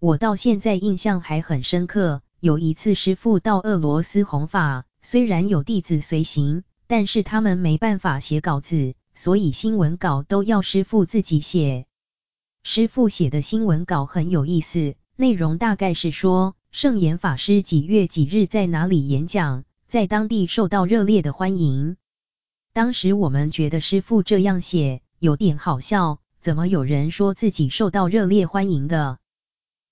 [0.00, 8.94] 我到现在印象还很深刻，有一次师父到俄罗斯弘法，虽然有弟子随行，但是他们没办法写稿子。
[9.12, 11.84] 所以新闻稿都要师父自己写。
[12.62, 21.98] 师父写的新闻稿很有意思，内容大概是说，圣严法师几月几日在哪里演讲，在当地受到热烈的欢迎。
[22.74, 29.18] 当时我们觉得师傅这样写有点好笑，怎么有人说自己受到热烈欢迎的？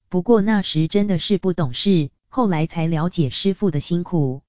[0.08, 4.40] 不过那时真的是不懂事，后来才了解师傅的辛苦。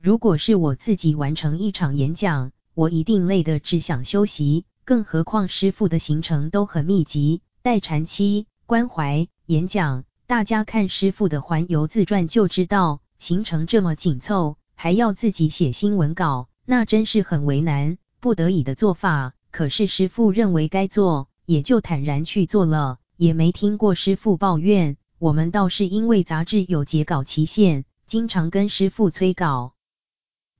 [0.00, 10.04] 如果是我自己完成一场演讲，我一定累得只想休息，更何况师傅的行程都很密集，待禅期、关怀、演讲。
[10.26, 19.34] 大家看师傅的环游自传就知道，行程这么紧凑，还要自己写新闻稿，那真是很为难，不得已的做法。
[19.50, 24.96] 可是师傅认为该做，也就坦然去做了，也没听过师傅抱怨。
[25.18, 29.74] 我们倒是因为杂志有截稿期限，经常跟师傅催稿。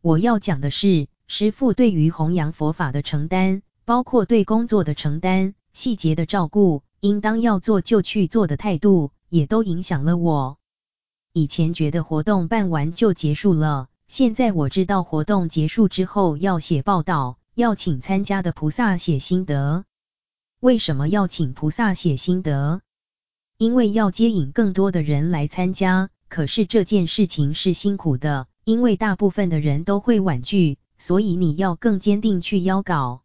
[0.00, 1.06] 我要讲的是。
[1.28, 10.58] 师傅对于弘扬佛法的承担，包括对工作的承担、细节的照顾，应当要做就去做的态度，也都影响了我。
[11.32, 19.84] 以前觉得活动办完就结束了，现在我知道活动结束之后要写报道，要请参加的菩萨写心得。
[20.58, 22.80] 为什么要请菩萨写心得？
[23.56, 30.78] 因为要接引更多的人来参加，可是这件事情是辛苦的，因为大部分的人都会婉拒。
[30.98, 33.22] 所以你要更坚定去邀稿。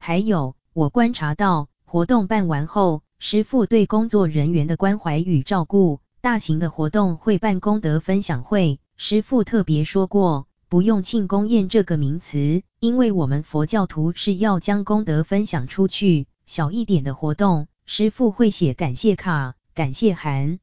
[0.00, 6.00] 还有，我观察到活动办完后，师父对工作人员的关怀与照顾。
[6.20, 16.26] 大型的活动会办功德分享会，师父特别说过，不用庆功宴这个名词，因为我们佛教徒是要将功德分享出去。
[16.44, 20.58] 小一点的活动，师父会写感谢卡、感谢函。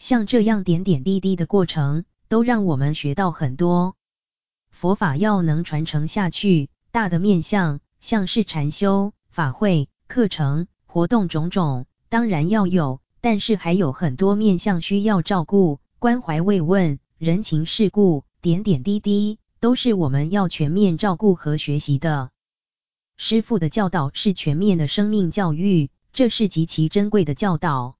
[0.00, 3.94] 像这样点点滴滴的过程，都让我们学到很多。
[4.68, 22.30] 佛法要能传承下去，大的面向像是禅修、法会、课程、活动种种，当然要有，但是还有很多面向需要照顾、关怀慰问、人情世故，点点滴滴都是我们要全面照顾和学习的。
[23.16, 27.94] 师父的教导是全面的生命教育，这是极其珍贵的教导。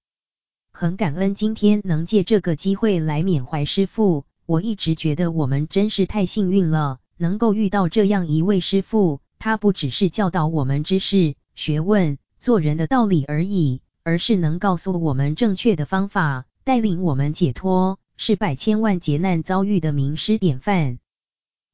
[0.73, 4.25] 很感恩今天能借这个机会来缅怀师父。
[4.45, 9.21] 我一直觉得我们真是太幸运了，能够遇到这样一位师父。
[9.39, 20.99] 他不只是教导我们知识、学问、做人的道理而已，而是能告诉我们正确的方法，带领我们解脱，是百千万劫难遭遇的名师典范。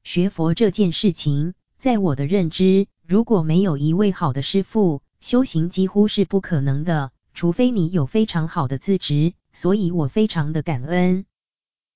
[0.03, 9.33] 学佛这件事情，在我的认知，如果没有一位好的师父，修行几乎是不可能的，除非你有非常好的资质。
[9.51, 11.25] 所以我非常的感恩。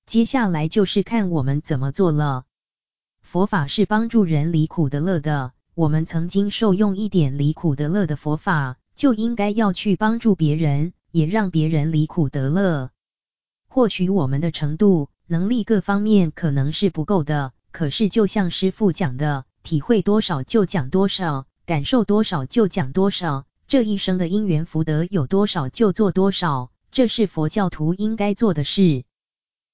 [0.07, 2.45] 接下来就是看我们怎么做了。
[3.21, 12.89] 佛法是帮助人离苦得乐的，我们曾经受用一点离苦得乐的佛法，就应该要去帮助别人，也让别人离苦得乐。
[13.73, 29.05] 或许我们的程度、能力各方面可能是不够的，可是就像师傅讲的，体会多少就讲多少，感受多少就讲多少，这一生的因缘福德有多少就做多少，这是佛教徒应该做的事。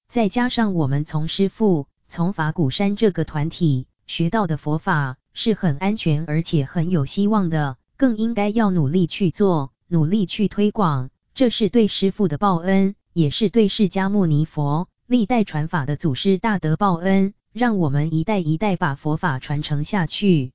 [0.08, 20.52] 再加上我们从师傅、从法鼓山这个团体学到的佛法是很安全而且很有希望的，更应该要努力去做，努力去推广，这是对师傅的报恩，也是对释迦牟尼佛历代传法的祖师大德报恩，让我们一代一代把佛法传承下去。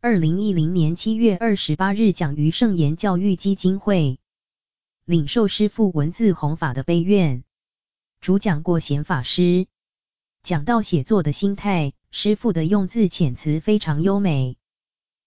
[0.00, 4.18] 二零一零年七月二十八日讲于圣言教育基金会，
[5.04, 7.44] 领受师父文字弘法的悲愿。
[8.20, 9.66] 主讲过显法师，
[10.42, 14.56] 讲到写作的心态，师父的用字遣词非常优美。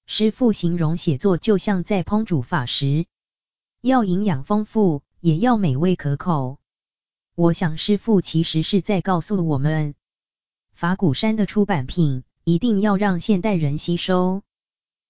[0.05, 3.05] 师父形容写作就像在烹煮法食，
[3.79, 6.59] 要营养丰富，也要美味可口。
[7.35, 9.93] 我想师父其实是在告诉我们，
[10.73, 14.41] 法鼓山的出版品一定要让现代人吸收。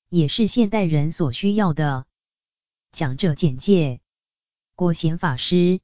[0.10, 2.06] 也是现代人所需要的。
[2.92, 4.02] 讲者简介：
[4.76, 5.80] 郭贤法师，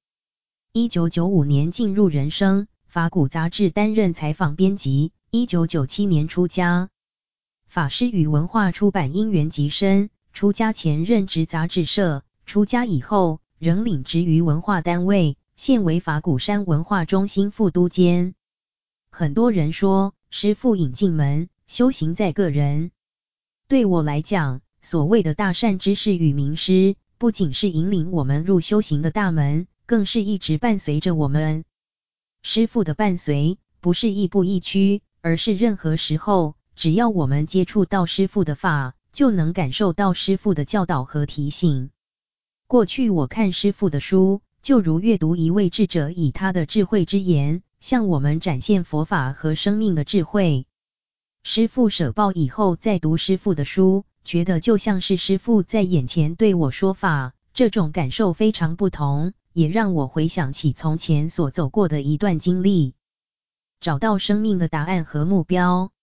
[0.73, 6.89] 一九九五年进入人生法鼓杂志担任采访编辑，一九九七年出家。
[7.65, 18.35] 法师与文化出版因缘极深，出家前任职杂志社，出家以后仍领职于文化单位，现为法鼓山文化中心副督监。
[19.09, 22.91] 很多人说，师父引进门，修行在个人。
[23.67, 31.65] 对我来讲，所谓的大善知识与名师，不仅是引领我们入修行的大门，更是一直伴随着我们。
[32.43, 41.89] 师父的伴随，不是亦步亦趋，而是任何时候，只要我们接触到师父的法，就能感受到师父的教导和提醒。
[42.67, 50.65] 过去我看师父的书，就如阅读一位智者以他的智慧之言，向我们展现佛法和生命的智慧。
[51.43, 62.95] 师父舍报以后，再读师父的书，觉得就像是师父在眼前对我说法，这种感受非常不同，也让我回想起从前所走过的一段经历，
[63.79, 65.93] 找到生命的答案和目标。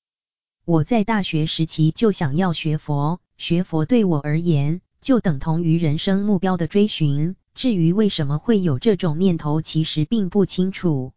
[0.65, 7.37] 我在大学时期就想要学佛，学佛对我而言就等同于人生目标的追寻。
[7.55, 11.13] 至于为什么会有这种念头，其实并不清楚。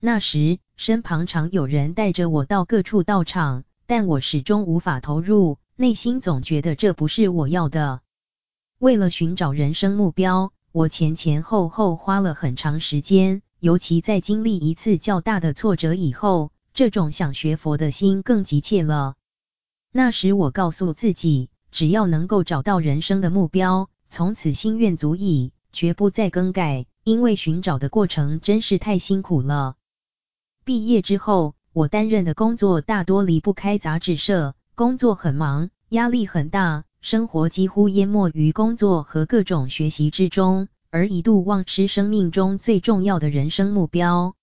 [0.00, 8.00] 那时，身旁常有人带着我到各处道场，但我始终无法投入，内心总觉得这不是我要的。
[8.80, 19.14] 为了寻找人生目标，我前前后后花了很长时间，尤其在经历一次较大的挫折以后，这种想学佛的心更急切了。
[19.92, 29.74] 那时我告诉自己，只要能够找到人生的目标，从此心愿足矣，绝不再更改，因为寻找的过程真是太辛苦了。
[30.64, 44.36] 毕业之后，我担任的工作大多离不开杂志社，工作很忙，压力很大，生活几乎淹没于工作和各种学习之中，而一度忘失生命中最重要的人生目标。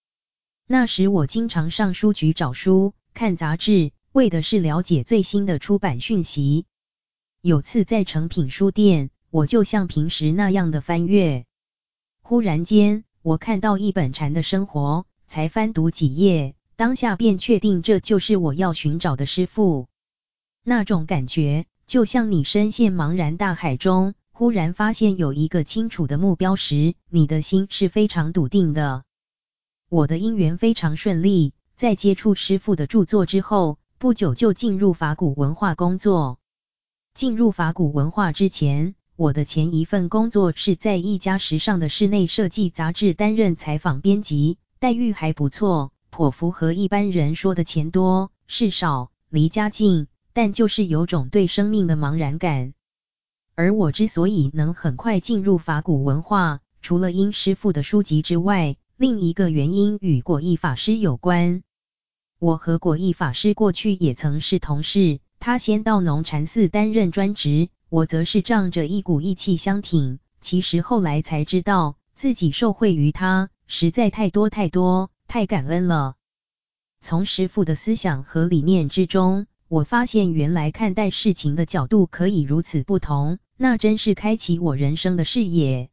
[0.68, 6.66] 那时我经常上书局找书、看杂志，为的是了解最新的出版讯息。
[7.44, 11.46] 有次在诚品书店，我就像平时那样的翻阅，
[12.22, 15.06] 忽然间，我看到一本《禅的生活》。
[15.26, 19.88] 才翻读几页，当下便确定这就是我要寻找的师傅。
[20.62, 29.04] 那种感觉，就像你深陷茫然大海中，忽然发现有一个清楚的目标时，你的心是非常笃定的。
[29.88, 36.41] 我的因缘非常顺利，在接触师傅的著作之后，不久就进入法鼓文化工作。
[37.22, 44.58] 进入法鼓文化之前，我的前一份工作是在一家时尚的室内设计杂志担任采访编辑。
[44.80, 52.74] 待遇还不错，颇符合一般人说的钱多事少，离家近，但就是有种对生命的茫然感。
[53.54, 61.62] 而我之所以能很快进入法鼓文化，除了因师父的书籍之外，另一个原因与果义法师有关。
[62.40, 70.20] 我和果义法师过去也曾是同事，他先到农禅寺担任专职，我则是仗着一股义气相挺。
[70.40, 73.50] 其实后来才知道，自己受惠于他。
[73.66, 76.14] 实在太多太多，太感恩了。
[77.00, 85.90] 从师父的思想和理念之中，我发现原来看待事情的角度可以如此不同，那真是开启我人生的视野。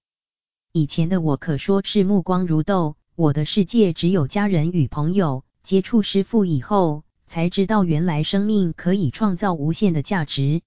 [0.73, 5.43] 以前的我可说是目光如豆，我的世界只有家人与朋友。
[5.63, 10.63] 接触师父以后，才知道原来生命可以创造无限的价值。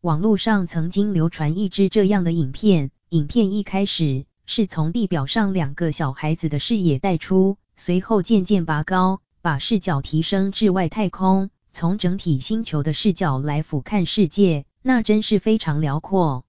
[0.00, 4.24] 网络上曾经流传一支这样的影片，影片一开始。
[4.44, 16.44] 是从地表上两个小孩子的视野带出，随后渐渐拔高，把视角提升至外太空，从整体星球的视角来俯瞰世界，那真是非常辽阔。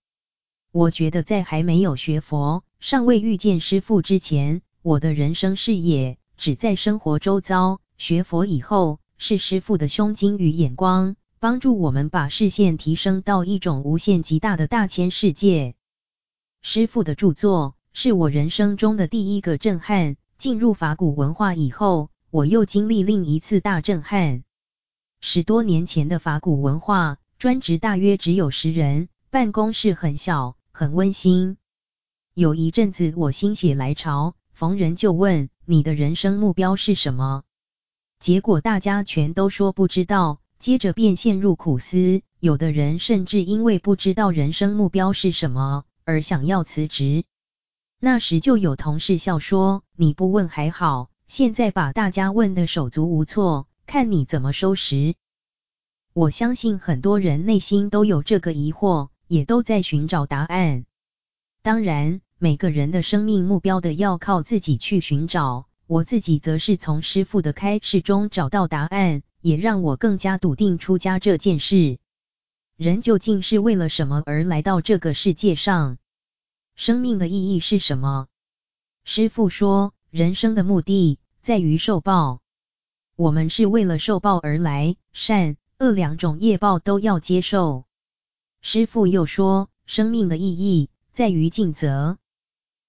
[0.71, 15.75] 我觉得在还没有学佛，尚未遇见师父之前，我的人生视野只在生活周遭；学佛以后，是师父的胸襟与眼光，帮助我们把视线提升到一种无限极大的大千世界。
[16.61, 20.17] 师父的著作是我人生中的第一个震撼。
[20.37, 24.43] 进入法古文化以后，我又经历另一次大震撼。
[25.21, 31.55] 十多年前的法古文化，专职大约只有十人，办公室很小，很温馨。
[32.33, 37.43] 有一阵子我心血来潮，逢人就问，你的人生目标是什么？
[38.23, 47.25] 结果大家全都说不知道，接着便陷入苦思，有的人甚至因为不知道人生目标是什么而想要辞职。
[47.99, 55.15] 那时就有同事笑说：“你不问还好，现在把大家问得手足无措，看你怎么收拾。”
[56.15, 60.85] 我相信很多人内心都有这个疑惑，也都在寻找答案。
[61.61, 65.65] 当然，每个人的生命目标的要靠自己去寻找。
[65.85, 71.99] 我自己则是从师父的开示中找到答案，也让我更加笃定出家这件事。
[72.77, 75.97] 人究竟是为了什么而来到这个世界上？
[76.76, 78.27] 生命的意义是什么？
[79.03, 82.39] 师父说，人生的目的在于受报。
[83.15, 87.85] 我们是为了受报而来，善恶两种业报都要接受。
[88.61, 92.18] 师父又说，生命的意义在于尽责。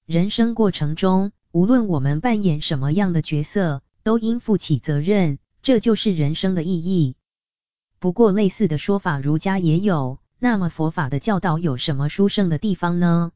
[0.06, 7.14] 人生过程中，无论我们扮演什么样的角色，都应负起责任，这就是人生的意义。
[8.00, 13.30] 不过，类似的说法儒家也有，那么佛法的教导有什么殊胜的地方呢？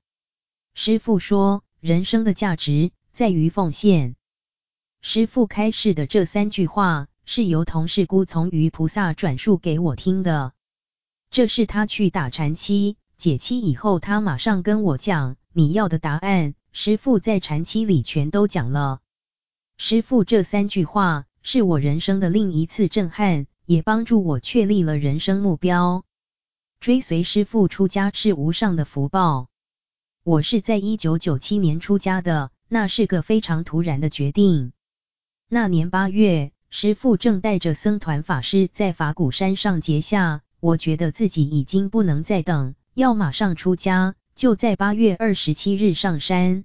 [0.74, 4.16] 师父说，人生的价值在于奉献。
[5.00, 10.52] 师父开示的这三句话，是由同事孤从于菩萨转述给我听的。
[11.30, 19.00] 这是他去打禅七解七以后，他马上跟我讲，你要的答案，师父在禅七里全都讲了。
[19.76, 26.04] 师父这三句话，是我人生的另一次震撼，也帮助我确立了人生目标。
[26.80, 29.48] 追随师父出家是无上的福报。
[30.24, 34.72] 我是在一九九七年出家的，那是个非常突然的决定。
[35.48, 46.65] 那年八月，师父正带着僧团法师在法鼓山上结下，我觉得自己已经不能再等，要马上出家，就在八月二十七日上山。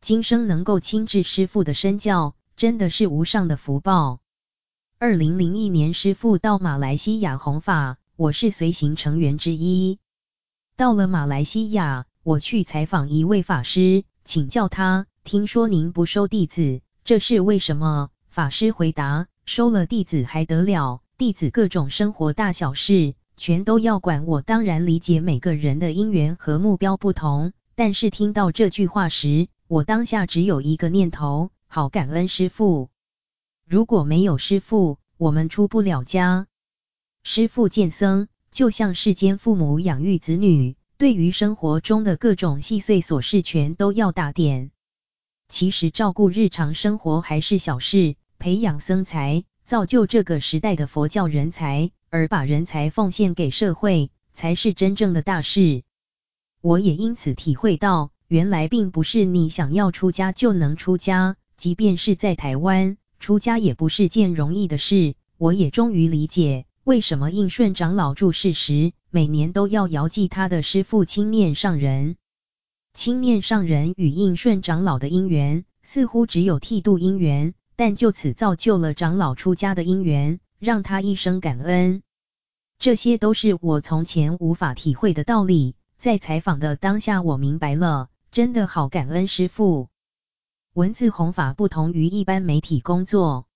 [0.00, 4.18] 今生能够亲至师父的身教，真的是无上的福报。
[4.98, 10.00] 二零零一年，师父到马来西亚弘法，我是随行成员之一。
[10.74, 12.06] 到了马来西亚。
[12.24, 18.10] 我去采访一位法师，请教他，听说您不收弟子，这是为什么？
[18.28, 24.26] 法师回答：收了弟子还得了，弟子各种生活大小事，全都要管。
[24.26, 32.90] 我当然理解每个人的因缘和目标不同，但是听到这句话时，我当下只有一个念头：好感恩师父。
[33.66, 36.48] 如果没有师父，我们出不了家。
[37.22, 40.76] 师父见僧，就像世间父母养育子女。
[40.98, 44.70] 对于生活中的各种细碎琐事，全都要打点。
[45.48, 55.82] 其实照顾日常生活还是小事，培养僧才，造就这个时代的佛教人才，而把人才奉献给社会，才是真正的大事。
[56.60, 65.14] 我也因此体会到，原来并不是你想要出家就能出家，即便是在台湾，出家也不是件容易的事。
[65.38, 72.16] 我也终于理解，为什么应顺长老住世时，每年都要遥祭他的师父青念上人。
[72.92, 82.02] 青念上人与应顺长老的因缘，似乎只有剃度因缘，但就此造就了长老出家的因缘，让他一生感恩。
[82.78, 89.88] 这些都是我从前无法体会的道理，在采访的当下我明白了，真的好感恩师父。
[90.74, 93.46] 文字弘法不同于一般媒体工作，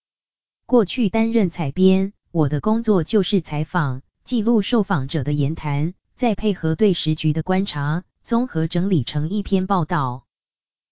[0.66, 4.02] 过去担任采编，我的工作就是采访。
[4.24, 10.24] 记录受访者的言谈，再配合对时局的观察，综合整理成一篇报道。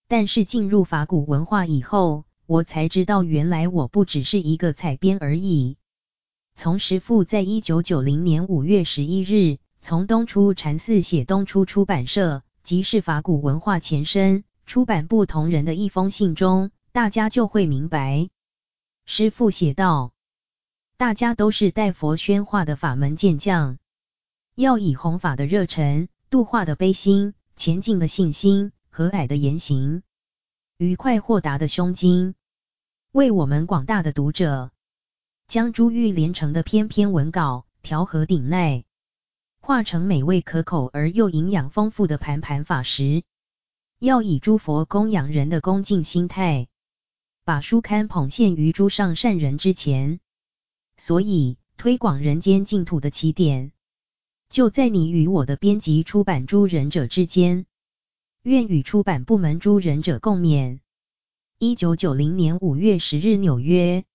[0.06, 5.78] 但是进入法古文化以后，我才知道原来我不只是一个采编而已。
[6.54, 18.28] 从师父在一九九零年五月十一日从东初禅寺写东初出版社，即是法古文化前身出版部同人的一封信中，大家就会明白。
[19.06, 20.12] 师父写道。
[20.98, 23.78] 大家都是代佛宣化的法门健将，
[24.54, 30.04] 要以弘法的热忱、度化的悲心、前进的信心、和蔼的言行、
[30.76, 32.36] 愉快豁达的胸襟，
[33.10, 34.70] 为我们广大的读者
[35.52, 38.84] 将珠玉连成的篇篇文稿调和鼎鼐，
[39.60, 43.22] 化成美味可口而又营养丰富的盘盘法食。
[43.98, 46.68] 要以诸佛供养人的恭敬心态，
[47.44, 50.20] 把书刊捧献于诸上善人之前。
[50.96, 53.72] 所以，推广人间净土的起点，
[54.48, 57.66] 就在你与我的编辑出版诸仁者之间。
[58.42, 60.78] 愿与出版部门诸仁者共勉。
[61.58, 64.06] 一九九零年五月十日，纽约。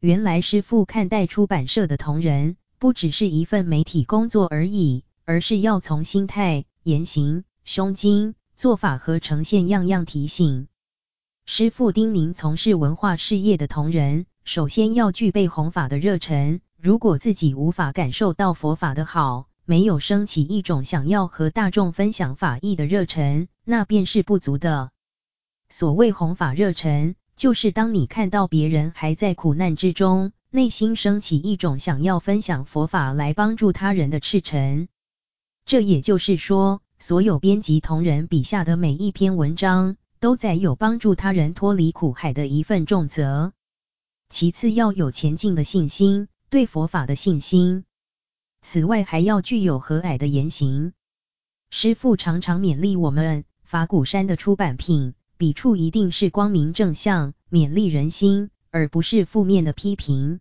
[0.00, 10.68] 原来师父看待出版社的同仁，不只是一份媒体工作而已，而是要从心态、言行、胸襟、做法和呈现样样提醒。
[11.44, 16.62] 师父叮咛从事文化事业的同仁，首先要具备弘法的热忱。
[16.80, 24.92] 如果自己无法感受到佛法的好，没有升起一种想要和大众分享法义的热忱，那便是不足的。
[25.68, 34.88] 所谓弘法热忱，就是当你看到别人还在苦难之中，内心升起一种想要分享佛法来帮助他人的赤诚。
[35.64, 43.54] 这也就是说，所有编辑同仁笔下的每一篇文章，都载有帮助他人脱离苦海的一份重责。
[44.28, 47.86] 其次，要有前进的信心，对佛法的信心。
[48.60, 50.92] 此外，还要具有和蔼的言行。
[51.70, 60.38] 师父常常勉励我们，法鼓山的出版品，笔触一定是光明正向、勉励人心，而不是负面的批评。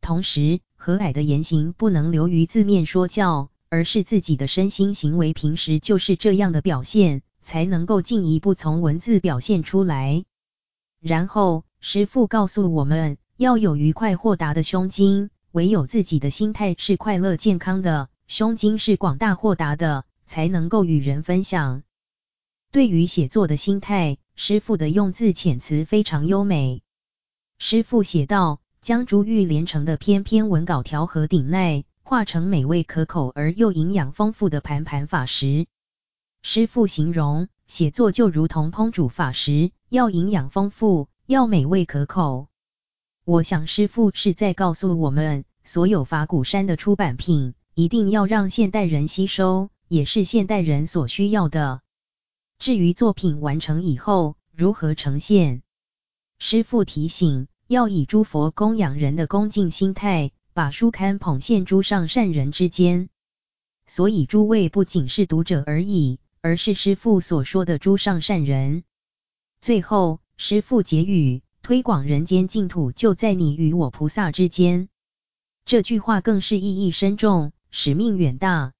[0.00, 10.24] 同时，和蔼的言行不能流于字面说教，而是自己的身心行为平时就是这样的表现，才能够进一步从文字表现出来。
[11.02, 15.28] 然后，师父告诉我们，要有愉快豁达的胸襟。
[15.52, 21.82] 唯有自己的心态是快乐健康的，胸襟是广大豁达的，才能够与人分享。
[22.74, 26.82] 对于写作的心态，师傅的用字遣词非常优美。
[27.56, 35.66] 师傅写道：“将珠玉连成的篇篇文稿调和鼎鼐，化成美味可口而又营养丰富的盘盘法食。”
[36.42, 42.48] 师傅形容写作就如同烹煮法食，要营养丰富，要美味可口。
[43.24, 51.82] 我想师傅是在告诉我们，所有法鼓山的出版品，一定要让现代人吸收，也是现代人所需要的。
[52.64, 55.60] 至于作品完成以后如何呈现，
[56.38, 63.10] 师父提醒，要以诸佛供养人的恭敬心态，把书刊捧献诸上善人之间。
[63.86, 68.84] 所以诸位不仅是读者而已，而是师父所说的诸上善人。
[69.60, 71.42] 最后，师父结语。
[71.60, 74.88] 推广人间净土，就在你与我菩萨之间。
[75.66, 78.72] 这句话更是意义深重，使命远大。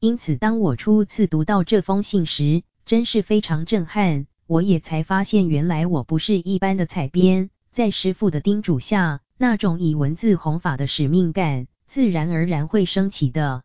[0.00, 4.26] 因此，当我初次读到这封信时，真是非常震撼。
[4.46, 13.64] 我也才发现，原来我不是一般的采编，在师父的叮嘱下，那种以文字弘法的使命感，自然而然会升起的。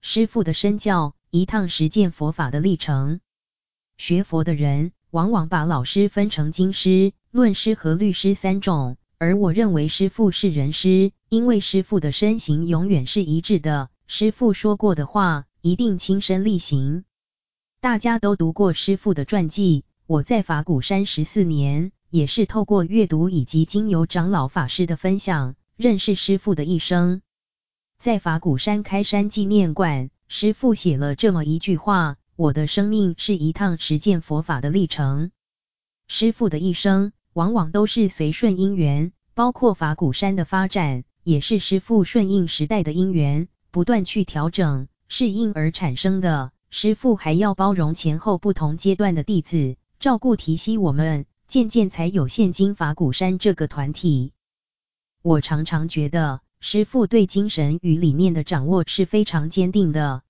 [0.00, 3.20] 师父的身教，一趟实践佛法的历程。
[3.98, 17.04] 学佛的人，往往把老师分成经师、论师和律师三种，而我认为师父是人师，因为师父的身形永远是一致的，师父说过的话一定亲身力行。
[17.82, 27.22] 大家都读过师父的传记，我在法鼓山十四年，也是透过阅读以及经由长老法师的分享，认识师父的一生。
[27.98, 35.30] 在法鼓山开山纪念馆，师父写了这么一句话：我的生命是一趟实践佛法的历程。
[36.06, 37.12] 师父的一生。
[37.32, 46.50] 往往都是随顺因缘，包括法鼓山的发展，也是师父顺应时代的因缘，不断去调整、适应而产生的。
[46.70, 54.32] 师父还要包容前后不同阶段的弟子，照顾提携我们，渐渐才有现今法鼓山这个团体。
[55.20, 60.22] 我常常觉得，师父对精神与理念的掌握是非常坚定的。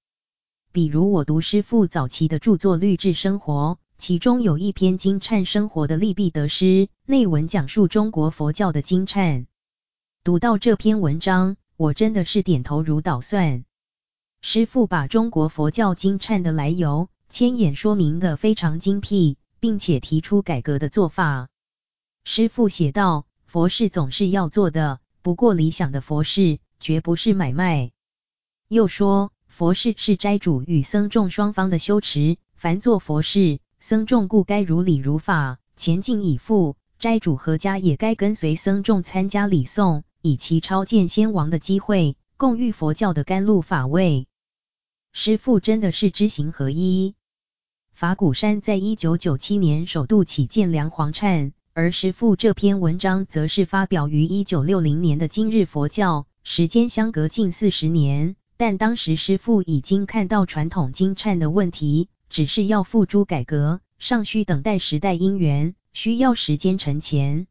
[0.73, 3.79] 比如我读师父早期的著作《律治生活》。
[3.99, 9.45] 其中有一篇金灿生活的利弊得失，内文讲述中国佛教的经忏。
[10.25, 13.67] 读到这篇文章，我真的是点头如捣蒜。
[14.43, 21.49] 师父把中国佛教经忏的来由，牵眼说明的非常精辟，并且提出改革的做法。
[22.25, 27.91] 师父写道：佛事总是要做的，不过理想的佛事绝不是买卖。
[28.67, 33.61] 又说，佛事是斋主与僧众双方的修持，凡做佛事。
[33.79, 44.27] 僧众故该如理如法，前进以赴；斋主何家也该跟随僧众参加礼诵，以其超见先王的机会，共遇佛教的甘露法味。
[45.13, 47.15] 师父真的是知行合一。
[47.93, 58.37] 法鼓山在一九九七年首度起建梁皇忏，而师父这篇文章则是发表于一九六零年的今日佛教，时间相隔近四十年。
[58.57, 67.47] 但当时师父已经看到传统经忏的问题，只是要付诸改革，尚需等待时代因缘，需要时间沉潜。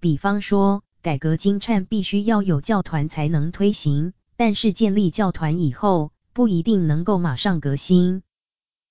[0.00, 8.24] 比方说，改革经忏必须要有教团才能推行，但是建立教团以后，不一定能够马上革新。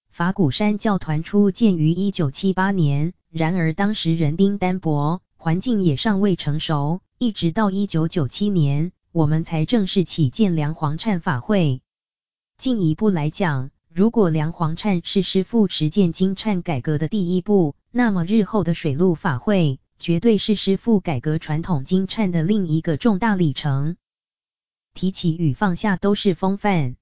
[0.09, 11.81] 法鼓山教团初建于一九七八年，然而当时人丁单薄，环境也尚未成熟，一直到一九九七年，我们才正式起建梁皇忏法会。
[12.57, 23.97] 进一步来讲，如果梁皇忏是师父实践经忏改革的第一步，那么日后的水陆法会绝对是师父改革传统经忏的另一个重大里程。
[24.93, 26.95] 提起与放下都是风范。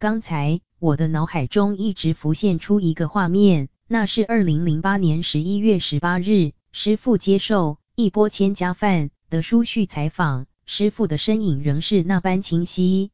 [0.00, 13.10] 刚才我的脑海中一直浮现出一个画面，那是二零零八年十一月十八日，师傅接受一波千家饭的书序采访，师傅的身影仍是那般清晰。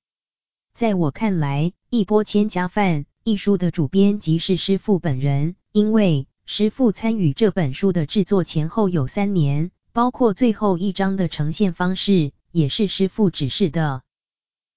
[0.75, 14.03] 在我看来，一波千家饭一书的主编即是师傅本人，因为师傅参与这本书的制作前后有三年，包括最后一章的呈现方式也是师傅指示的。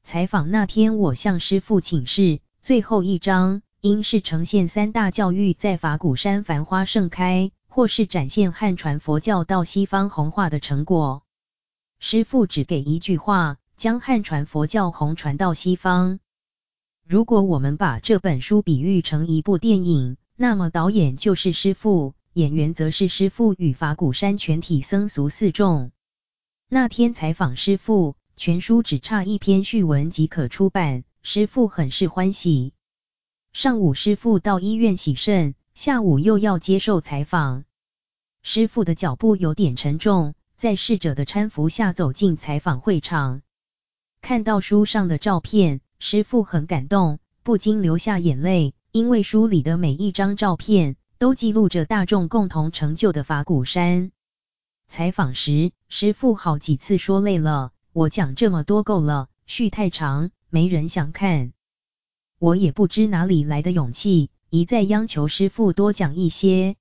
[0.07, 11.23] 采访那天，我向师父请示，最后一章应是呈现三大教育在法鼓山繁花盛开，或是展现汉传佛教到西方弘化的成果。
[11.99, 16.19] 师父只给一句话：将汉传佛教弘传到西方。
[17.05, 25.91] 如果我们把这本书比喻成一部电影，那么导演就是师父，演员则是师父与法鼓山全体僧俗四众。
[26.69, 28.15] 那天采访师父。
[28.39, 32.71] 全书只差一篇序文即可出版，师父很是欢喜。
[33.51, 37.63] 上午师父到医院洗肾，下午又要接受采访。
[38.43, 43.41] 师父的脚步有点沉重，在侍者的搀扶下走进采访会场。
[44.21, 54.11] 看到书上的照片，师父很感动，不禁流下眼泪，因为书里的每一张照片都记录着大众共同成就的法鼓山。
[54.87, 57.71] 采访时，师父好几次说累了。
[57.97, 61.51] 我讲这么多够了，序太长，没人想看。
[62.37, 66.75] 我也不知哪里来的勇气，一再央求师傅多讲一些。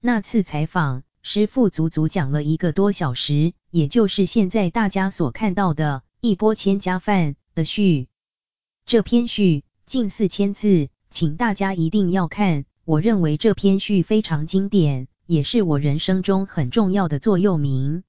[0.00, 8.06] 那次采访，师傅足足讲了一个多小时，也就是现在大家所看到的一波千家饭的序。
[8.84, 12.66] 这篇序近四千字，请大家一定要看。
[12.84, 18.04] 我认为这篇序非常经典，也是我人生中很重要的座右铭。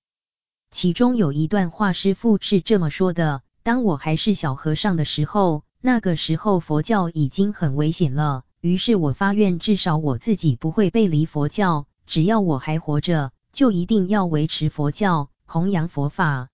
[0.77, 8.43] 其中有一段话，师父是这么说的：当我还是小和尚的时候，那个时候佛教已经很危险了。
[8.61, 16.49] 于是我发愿，至少我自己不会背离佛教，只要我还活着，就一定要维持佛教，弘扬佛法。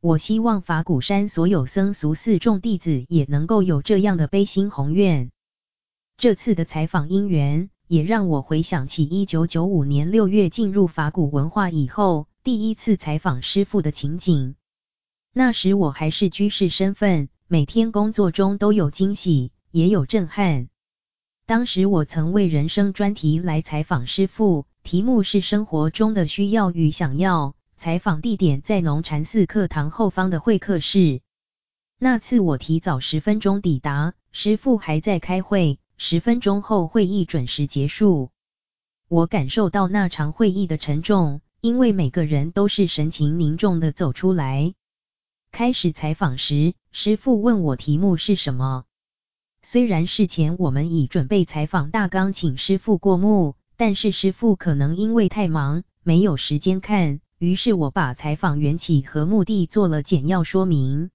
[0.00, 5.30] 我希望法鼓山所有僧俗四众弟子也能够有这样的悲心宏愿。
[6.18, 12.26] 这次的采访因缘，也让我回想起一九九五年六月进入法鼓文化以后。
[12.44, 14.54] 第一次采访师傅的情景，
[15.32, 20.68] 那时我还是居士身份，每天工作中都有惊喜，也有震撼。
[21.46, 27.56] 当时我曾为人生专题来采访师傅，题目是生活中的需要与想要。
[27.78, 31.22] 采访地点在农禅寺课堂后方的会客室。
[31.98, 38.28] 那次我提早十分钟抵达，师傅还在开会，十分钟后会议准时结束。
[39.08, 41.40] 我感受到那场会议的沉重。
[41.64, 44.74] 因为每个人都是神情凝重的走出来。
[45.50, 48.84] 开始采访时，师傅问我题目是什么。
[49.62, 57.20] 虽然事前我们已准备采访大纲，请师傅过目，但是师傅可能因为太忙，没有时间看。
[57.38, 61.08] 于是我把采访缘起和目的做了简要说明。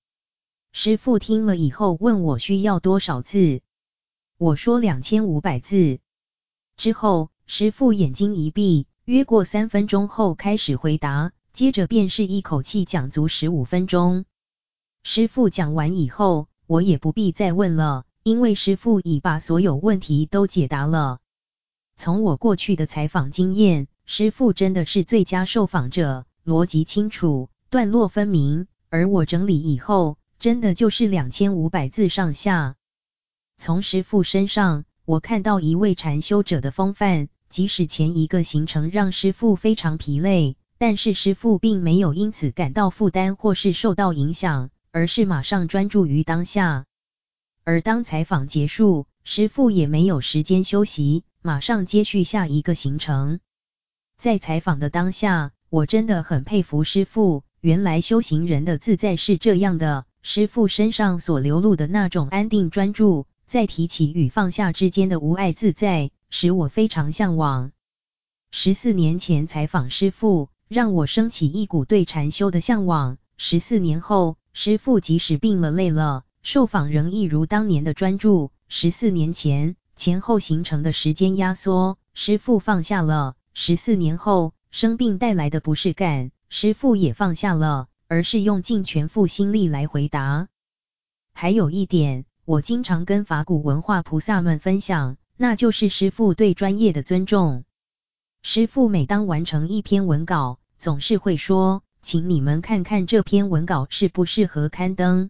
[0.72, 3.62] 师傅听了以后问我需要多少字，
[4.40, 6.00] 我说两千五百字。
[6.76, 8.88] 之后，师傅眼睛一闭。
[9.10, 14.26] 约过三分钟后开始回答，接着便是一口气讲足十五分钟。
[15.02, 21.18] 师傅讲完以后，我也不必再问了，因为师傅已把所有问题都解答了。
[21.96, 32.76] 从我过去的采访经验，师傅真的是最佳受访者，逻辑清楚，段落分明，而我整理以后，真的就是两千五百字上下。
[33.58, 37.28] 从师傅身上，我看到一位禅修者的风范。
[37.50, 46.86] 即使前一个行程让师傅非常疲累，但是师傅并没有因此感到负担或是受到影响，而是马上专注于当下。
[47.64, 53.40] 而当采访结束，师傅也没有时间休息，马上接续下一个行程。
[54.18, 60.06] 在采访的当下，我真的很佩服师傅，原来修行人的自在是这样的。
[60.22, 67.72] 师傅身上所流露的那种安定专注，在提起与放下之间的无碍自在，使我非常向往。
[68.52, 73.18] 十四年前采访师父，让我升起一股对禅修的向往。
[73.38, 78.52] 十四年后，师父即使病了累了，受访仍一如当年的专注。
[78.68, 87.88] 十四年前，前后形成的时间压缩，师父放下了；十四年后，生病带来的不适感，师父也放下了。
[88.12, 90.48] 而是用尽全副心力来回答。
[91.32, 97.64] 还有一点，我经常跟法鼓文化菩萨们分享，那就是师傅对专业的尊重。
[98.44, 105.30] 师傅每当完成一篇文稿，总是会说：“请你们看看这篇文稿适不适合刊登。”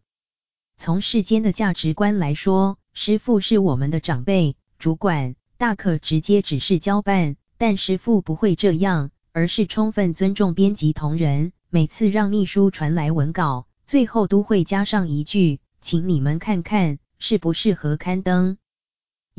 [0.78, 11.52] 从世间的价值观来说，师傅是我们的长辈、主管，大可直接指示交办，但师傅不会这样，而是充分尊重编辑同仁。
[11.70, 18.58] 每次让秘书传来文稿，最后都会加上一句：“请你们看看适不适合刊登。”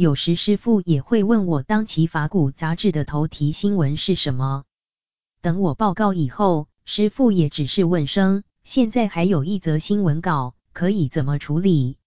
[0.00, 4.64] 有时师傅也会问我，当期法鼓杂志的头题新闻是什么？
[5.42, 11.98] 等我报告以后，师傅也只是问声：“现在还有一则新闻稿，可以怎么处理？”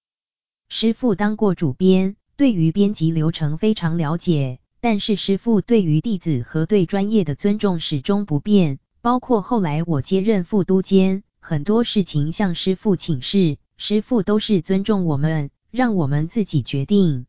[0.70, 8.80] 师傅当过主编，对于编辑流程非常了解，但是师傅对于弟子和对专业的尊重始终不变。
[9.02, 17.28] 包括后来我接任副督监，很多事情向师傅请示，师傅都是尊重我们，让我们自己决定。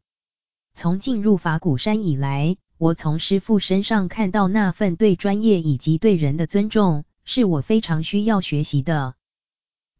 [0.74, 9.14] 从进入法鼓山以来，我从师父身上看到那份对专业以及对人的尊重，是我非常需要学习的。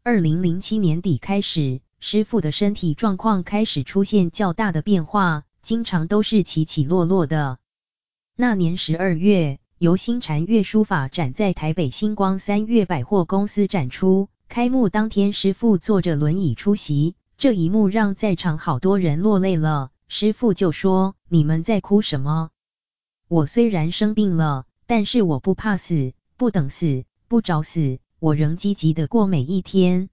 [0.03, 7.59] 二零零七年底开始，师父的身体状况开始出现较大的变化，经常都是起起落落的。
[8.37, 9.59] 那年十二月。
[9.79, 19.91] 由新禅月书法展在台北星光三月百货公司展出，开幕当天，师父坐着轮椅出席，这一幕让在场好多人落泪了。
[20.09, 22.51] 师父就说：“你们在哭什么？
[23.29, 30.09] 我虽然生病了，但是我不怕死，不等死，不找死，我仍积极的过每一天。”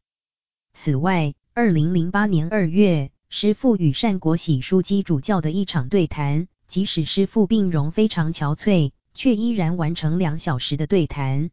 [0.73, 8.91] 此外，二零零八年二月，师父与善国喜枢机主教的一场对谈，即使师父病容非常憔悴。
[9.13, 11.51] 却依然完成两小时的对谈。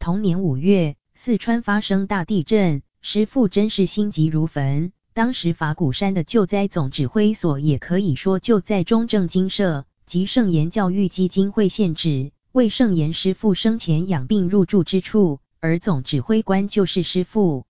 [0.00, 4.92] 同年五月，四川发生大地震，师父真是心急如焚。
[5.14, 17.66] 当时法鼓山的救灾总指挥所，也可以说就在中正精舍及圣严教育基金会现址，为圣严师父生前养病入住之处，而总指挥官就是师父。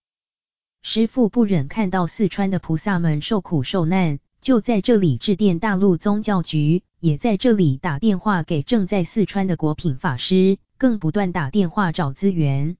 [0.82, 6.82] 师父不忍看到四川的菩萨们受苦受难，就在这里致电大陆宗教局。
[7.00, 12.76] 也在这里打电话给正在四川的国品法师，更不断打电话找资源。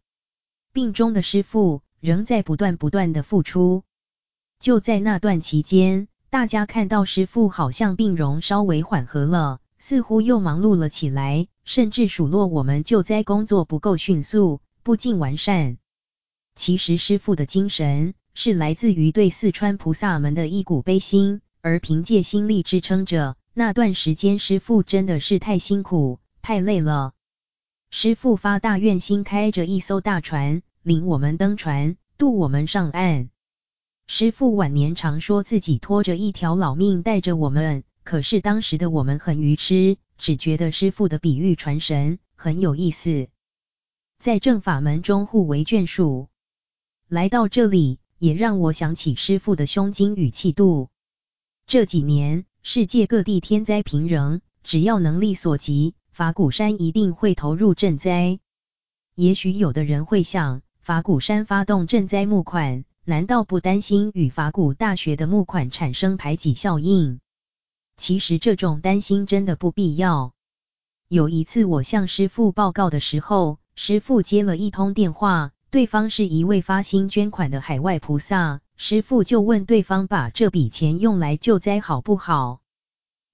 [0.72, 3.82] 病中的师父仍在不断不断的付出。
[4.62, 15.78] 就在那段期间，大家看到师傅好像病容稍微缓和了，似乎又忙碌了起来，甚至数落我们救灾工作不够迅速，不尽完善。
[16.54, 23.34] 其实师傅的精神是来自于对四川菩萨们的一股悲心，而凭借心力支撑着。
[23.54, 27.14] 那段时间，师傅真的是太辛苦、太累了。
[27.90, 33.31] 师傅发大愿心，开着一艘大船，领我们登船，渡我们上岸。
[34.14, 43.28] 师父晚年常说自己拖着一条老命带着我们，可是当时的我们很愚痴，只觉得师父的比喻传神，很有意思。
[44.18, 46.28] 在正法门中互为眷属，
[47.08, 50.90] 来到这里，也让我想起师父的胸襟与气度。
[51.66, 58.38] 这几年，世界各地天灾频仍，只要能力所及，法鼓山一定会投入赈灾。
[59.14, 67.18] 也许有的人会想，法鼓山发动赈灾募款，难道不担心与法鼓大学的募款产生排挤效应？
[67.96, 70.34] 其实这种担心真的不必要。
[71.08, 78.60] 有一次我向师父报告的时候，师父接了一通电话，对方是一位发心捐款的海外菩萨。
[78.76, 82.60] 师父就问对方把这笔钱用来救灾好不好？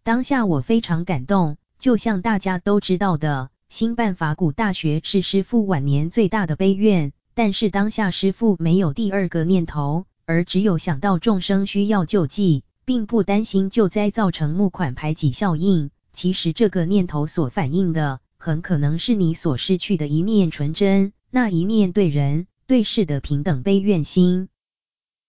[0.03, 7.13] 当下我非常感动，就像大家都知道的，兴办法鼓大学是师父晚年最大的悲愿。
[7.39, 15.91] 但是当下师父没有第二个念头，而只有想到众生需要救济，并不担心救灾造成募款排挤效应。
[16.13, 24.49] 其实这个念头所反映的，很可能是你所失去的一念纯真，那一念对人对事的平等悲愿心。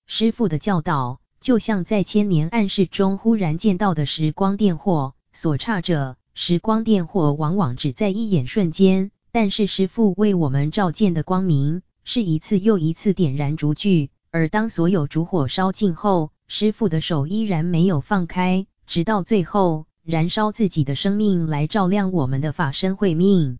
[0.07, 14.09] 师父的教导，就像在千年暗室中忽然见到的时光电火，所差者时光电火往往只在一眼瞬间，但是师父为我们照见的光明，是一次又一次点燃烛炬。
[14.31, 23.57] 而当所有烛火烧尽后，师父的手依然没有放开，直到最后燃烧自己的生命来照亮我们的法身慧命。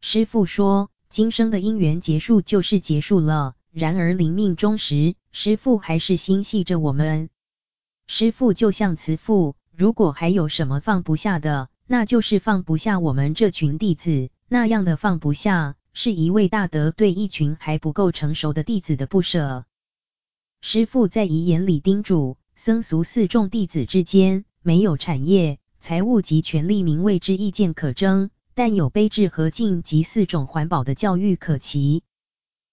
[0.00, 3.54] 师父说，今生的因缘结束就是结束了。
[3.72, 7.28] 然而临命终时，师父还是心系着我们。
[8.06, 14.28] 师父就像慈父，如果还有什么放不下的，那就是放不下我们这群弟子。
[14.48, 19.64] 那样的放不下，是一位大德对一群还不够成熟的弟子的不舍。
[20.60, 32.02] 师父在遗言里叮嘱，僧俗四众弟子之间，没有产业、财物及权力名位之意见可争，但有悲智和敬及四种环保的教育可期。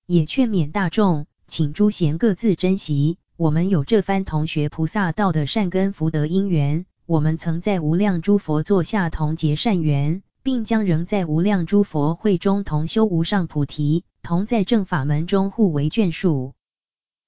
[0.08, 3.20] 也劝勉大众，请诸贤各自珍惜。
[3.38, 16.54] 我们有这番同学菩萨道的善根福德因缘，我们曾在无量诸佛座下同结善缘，并将仍在无量诸佛会中同修无上菩提，同在正法门中互为眷属。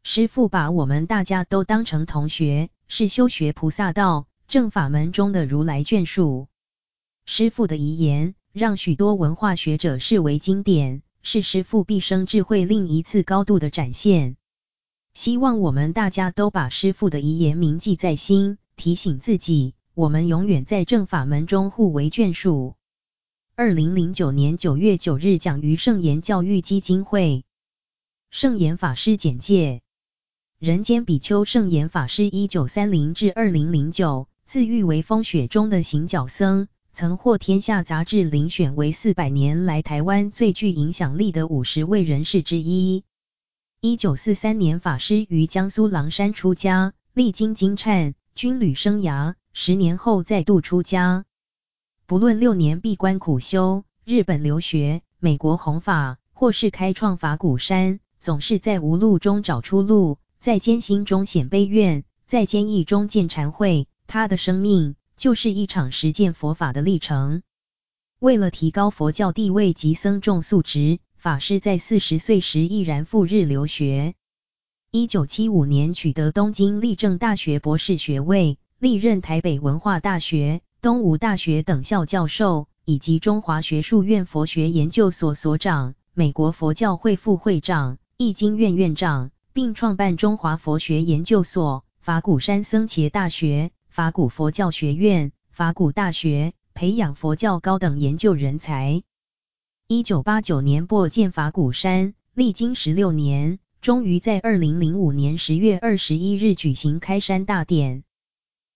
[0.04, 6.48] 师父把我们大家都当成同学，是修学菩萨道正法门中的如来眷属。
[7.26, 14.36] 师父的遗言，让许多文化学者视为经典，是师父毕生智慧另一次高度的展现。
[15.14, 22.76] 希望我们大家都把师父的遗言铭记在心，提醒自己，我们永远在正法门中互为眷属。
[23.56, 27.44] 二零零九年九月九日讲于圣严教育基金会，
[28.32, 29.84] 圣严法师简介。
[30.58, 43.04] 人间比丘圣严法师，一九三零至二零零九，自誉为风雪中的行脚僧，曾获天下杂志遴选为四百年来台湾最具影响力的五十位人士之一。
[43.82, 51.24] 一九四三年，法师于江苏狼山出家，历经金忏军旅生涯，十年后再度出家。
[52.14, 60.20] 不论六年闭关苦修、日本留学、美国弘法，或是开创法鼓山，总是在无路中找出路。
[60.40, 63.88] 在艰辛中显悲愿，在坚毅中见禅慧。
[64.06, 67.42] 他的生命就是一场实践佛法的历程。
[68.20, 74.14] 为了提高佛教地位及僧众素质，法师在四十岁时毅然赴日留学。
[74.92, 89.32] 一九七五年取得东京立正大学博士学位，历任台北文化大学、东吴大学等校教授，以及中华学术院佛学研究所所长、美国佛教会副会长、易经院院长。
[89.54, 99.04] 并创办中华佛学研究所、法鼓山僧伽大学、法鼓佛教学院、法鼓大学，培养佛教高等研究人才。
[99.88, 108.04] 一九八九年擘建法鼓山，历经十六年，终于在二零零五年十月二十一日举行开山大典。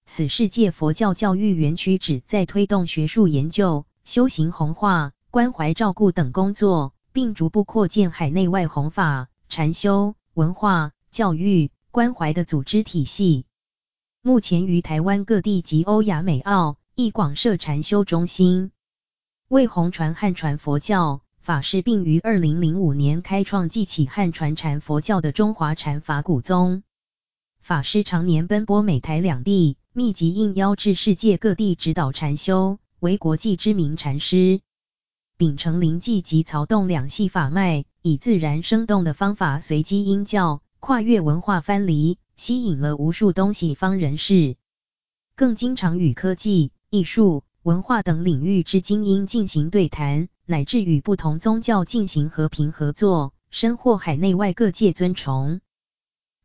[0.10, 10.16] 此世界佛教教育园区旨在推动学术研究、修行弘化、关怀照顾等工作，并逐步扩建海内外弘法、禅修。
[10.34, 13.46] 文化、教育、关怀的组织体系，
[14.22, 18.72] 目前于台湾各地及欧亚美澳亦广设禅修中心。
[19.48, 26.84] 为弘传汉传佛教，法师并于二零零五年开创记起汉传禅佛教的中华禅法鼓宗。
[27.60, 34.62] 法师常年奔波美台两地，密集应邀至世界各地指导禅修，为国际知名禅师。
[35.38, 44.56] 秉承临济及曹洞两系法脉，以自然生动的方法随机应教，跨越文化藩篱，吸引了无数东西方人士。
[45.36, 55.60] 更经常与科技、艺术、文化等领域之精英进行对谈，乃至与不同宗教进行和平合作，深获海内外各界尊崇。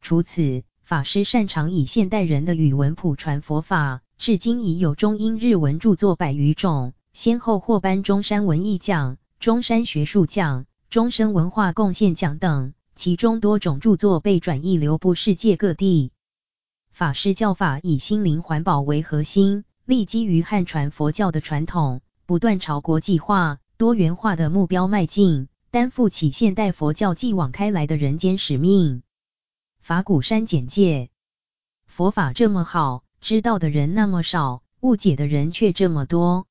[0.00, 6.92] 除此，法师擅长以现代人的语文普传佛法，至今已有中英日文著作百余种。
[7.14, 16.10] 先后获颁中山文艺奖、中山学术奖、终身文化贡献奖等，其中多种著作被转译流布世界各地。
[16.90, 29.02] 法师教法以心灵环保为核心，立基于汉传佛教的传统，不断朝国际化、多元化的目标迈进，担负起现代佛教继往开来的人间使命。
[29.82, 31.10] 法鼓山简介：
[31.86, 36.46] 佛法这么好，知道的人那么少，误解的人却这么多。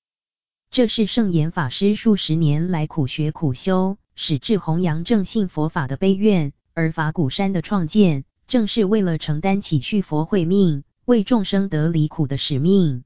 [0.70, 13.06] 这是圣严法师数十年来苦学苦修，矢志弘扬正信佛法的悲愿，而法鼓山的创建，正是为了承担起续佛慧命，为众生得离苦的使命。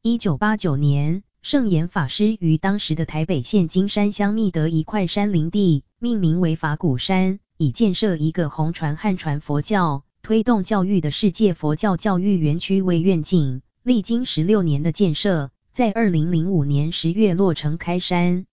[0.00, 13.62] 一九八九年，圣严法师于当时的台北县金山乡觅得一块山林地，命名为法鼓山，以建设一个红传汉传佛教、推动教育的世界佛教教育园区为愿景。
[13.82, 15.50] 历经十六年的建设。
[15.72, 18.44] 在二零零五年十月落成开山。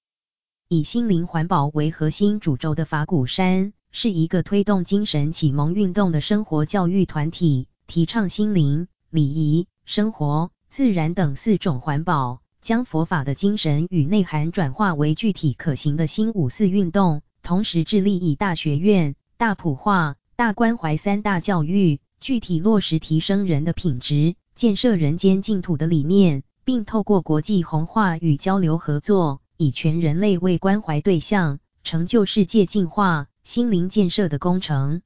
[0.69, 35.01] 以心灵环保为核心主轴的法鼓山，是一个推动精神启蒙运动的生活教育团体，提倡心灵、礼仪、生活、自然等四种环保，将佛法的精神与内涵转化为具体可行的新五四运动，同时致力以大学院、大普化、大关怀三大教育，具体落实提升人的品质、建设人间净土的理念，并透过国际弘化与交流合作，以全人类为关怀对象，成就世界净化、心灵建设的工程。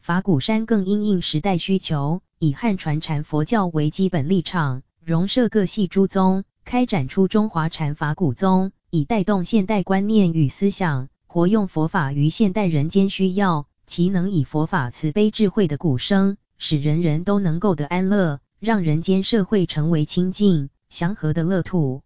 [0.00, 22.02] 法鼓山更因应时代需求，以汉传禅佛教为基本立场，融摄各系诸宗，开展出中华禅法鼓宗，以带动现代观念与思想，活用佛法于现代人间需要，其能以佛法慈悲智慧的鼓声，使人人都能够得安乐，让人间社会成为清净祥和的乐土。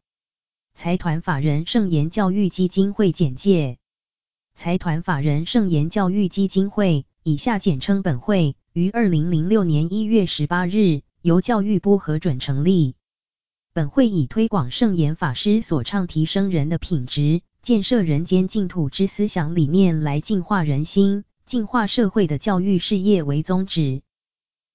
[0.75, 3.79] 财团法人圣言教育基金会简介：
[4.55, 12.95] 财团法人圣言教育基金会，以下简称本会，于二零零六年一月十八日由教育部核准成立。
[13.73, 24.03] 本会以推广圣严法师所倡提升人的品质、建设人间净土之思想理念来净化人心、净化社会的教育事业为宗旨。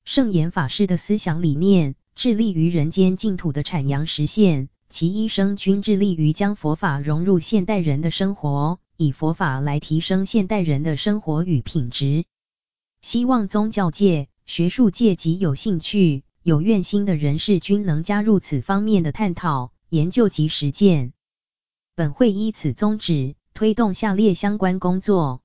[0.06, 4.70] 圣严法师的思想理念，致力于人间净土的阐扬实现。
[4.90, 12.24] 其一生均致力于将佛法融入现代人的生活，以佛法来提升现代人的生活与品质。
[13.04, 21.14] 希望宗教界、学术界及有兴趣、有愿心的人士均能加入此方面的探讨、研究及实践。
[22.00, 25.42] 本会依此宗旨，推动下列相关工作：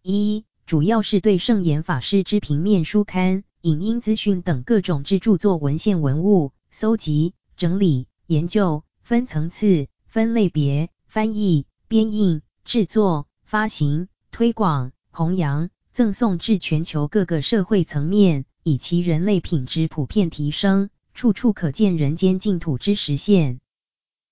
[0.00, 8.08] 一、主要是对圣严法师之平面书刊、影音资讯等各种之著作文献文物搜集、整理。
[8.26, 23.60] 研究、分层次、分类别、翻译、编印、制作、发行、推广、弘扬、赠送至全球各个社会层面，以其人类品质普遍提升，处处可见人间净土之实现。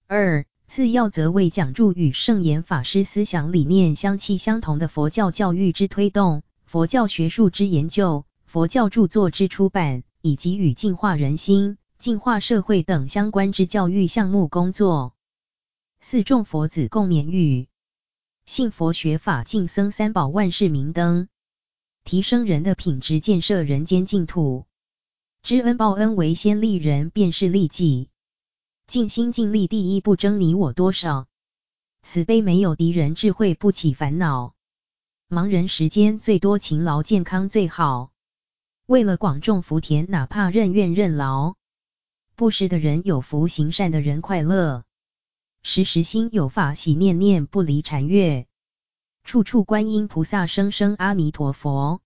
[0.06, 11.76] 二、次要则为讲着与圣严法师思想理念相契相同的佛教教育之推动、佛教学术之研究、佛教著作之出版，以及与净化人心。
[11.98, 15.12] 净化社会等相关之教育项目工作。
[16.00, 17.68] 四众佛子共勉语：
[18.46, 21.28] 信佛学法净僧三宝万事明灯，
[22.02, 24.64] 提升人的品质，建设人间净土。
[25.42, 28.08] 知恩报恩为先利人，便是利己。
[28.86, 31.26] 尽心尽力，第一不争你我多少。
[32.02, 34.54] 慈悲没有敌人，智慧不起烦恼。
[35.28, 38.10] 忙人时间最多，勤劳健康最好。
[38.84, 41.54] 为了广种福田，哪怕任怨任劳。
[42.34, 44.84] 布施的人有福，行善的人快乐。
[45.62, 48.46] 时时心有法喜，念念不离禅悦。
[49.24, 52.01] 处处观音菩萨，声声阿弥陀佛。